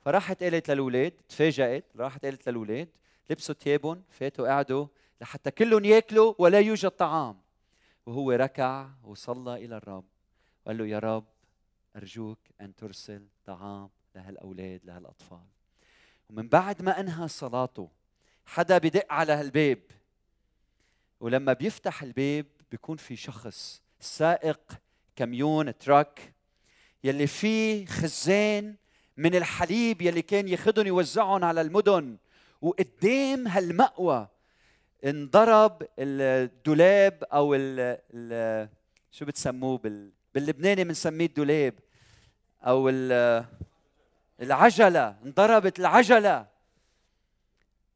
فراحت 0.00 0.42
قالت 0.42 0.70
للاولاد 0.70 1.12
تفاجأت 1.28 1.84
راحت 1.96 2.24
قالت 2.24 2.48
للاولاد 2.48 2.88
لبسوا 3.30 3.54
ثيابهم 3.54 4.02
فاتوا 4.10 4.48
قعدوا 4.48 4.86
لحتى 5.22 5.50
كلهم 5.50 5.84
ياكلوا 5.84 6.34
ولا 6.38 6.60
يوجد 6.60 6.90
طعام. 6.90 7.40
وهو 8.06 8.32
ركع 8.32 8.88
وصلى 9.04 9.64
إلى 9.64 9.76
الرب. 9.76 10.04
وقال 10.64 10.78
له 10.78 10.86
يا 10.86 10.98
رب 10.98 11.24
أرجوك 11.96 12.38
أن 12.60 12.74
ترسل 12.74 13.26
طعام 13.44 13.90
لهالأولاد 14.14 14.80
لهالأطفال. 14.84 15.46
ومن 16.30 16.48
بعد 16.48 16.82
ما 16.82 17.00
أنهى 17.00 17.28
صلاته 17.28 17.88
حدا 18.46 18.78
بدق 18.78 19.12
على 19.12 19.32
هالباب. 19.32 19.78
ولما 21.20 21.52
بيفتح 21.52 22.02
الباب 22.02 22.46
بيكون 22.70 22.96
في 22.96 23.16
شخص 23.16 23.82
سائق 24.00 24.60
كميون 25.16 25.78
تراك 25.78 26.34
يلي 27.04 27.26
فيه 27.26 27.86
خزان 27.86 28.76
من 29.16 29.34
الحليب 29.34 30.02
يلي 30.02 30.22
كان 30.22 30.48
ياخذهم 30.48 30.86
يوزعهم 30.86 31.44
على 31.44 31.60
المدن. 31.60 32.16
وقدام 32.60 33.48
هالمأوى 33.48 34.28
انضرب 35.04 35.82
الدولاب 35.98 37.24
أو 37.24 37.54
ال 37.54 37.98
ال 38.14 38.68
شو 39.10 39.24
بتسموه 39.24 39.78
بال 39.78 40.12
باللبناني 40.34 40.84
بنسميه 40.84 41.26
الدولاب 41.26 41.74
أو 42.62 42.88
العجلة 44.40 45.16
انضربت 45.24 45.78
العجلة. 45.78 46.46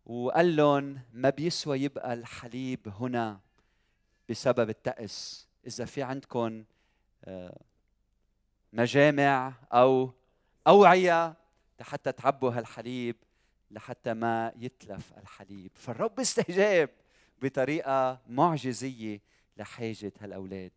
وقال 0.06 0.56
لهم 0.56 0.98
ما 1.12 1.30
بيسوى 1.30 1.80
يبقى 1.82 2.12
الحليب 2.12 2.88
هنا 3.00 3.40
بسبب 4.28 4.70
التأس 4.70 5.46
إذا 5.66 5.84
في 5.84 6.02
عندكم 6.02 6.64
آه، 7.24 7.60
مجامع 8.72 9.52
أو 9.72 10.12
أوعية 10.66 11.34
لحتى 11.80 12.12
تعبوا 12.12 12.50
هالحليب 12.50 13.16
لحتى 13.70 14.14
ما 14.14 14.52
يتلف 14.56 15.12
الحليب. 15.18 15.70
فالرب 15.74 16.20
استجاب 16.20 16.90
بطريقة 17.42 18.20
معجزية 18.28 19.20
لحاجة 19.56 20.12
هالأولاد. 20.20 20.72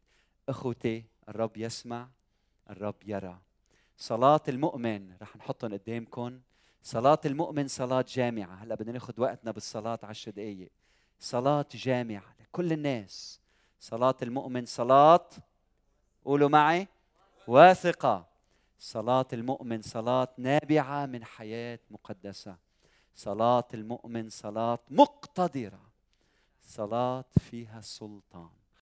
أخوتي 0.49 1.05
الرب 1.29 1.57
يسمع 1.57 2.09
الرب 2.69 2.95
يرى. 3.05 3.39
صلاة 3.97 4.41
المؤمن 4.47 5.13
رح 5.21 5.35
نحطهم 5.35 5.73
قدامكم 5.73 6.39
صلاة 6.83 7.19
المؤمن 7.25 7.67
صلاة 7.67 8.05
جامعة. 8.07 8.55
هلأ 8.55 8.75
بدنا 8.75 8.91
ناخذ 8.91 9.21
وقتنا 9.21 9.51
بالصلاة 9.51 9.99
عشر 10.03 10.31
دقايق. 10.31 10.71
صلاة 11.19 11.65
جامعة 11.73 12.35
لكل 12.39 12.73
الناس. 12.73 13.39
صلاة 13.79 14.15
المؤمن 14.21 14.65
صلاة 14.65 15.29
قولوا 16.25 16.49
معي 16.49 16.87
واثقة. 17.47 18.29
صلاة 18.79 19.27
المؤمن 19.33 19.81
صلاة 19.81 20.27
نابعة 20.37 21.05
من 21.05 21.23
حياة 21.25 21.79
مقدسة. 21.91 22.68
صلاة 23.15 23.67
المؤمن 23.73 24.29
صلاة 24.29 24.79
مقتدرة. 24.89 25.81
صلاة 26.61 27.25
فيها 27.39 27.81
سلطان. 27.81 28.58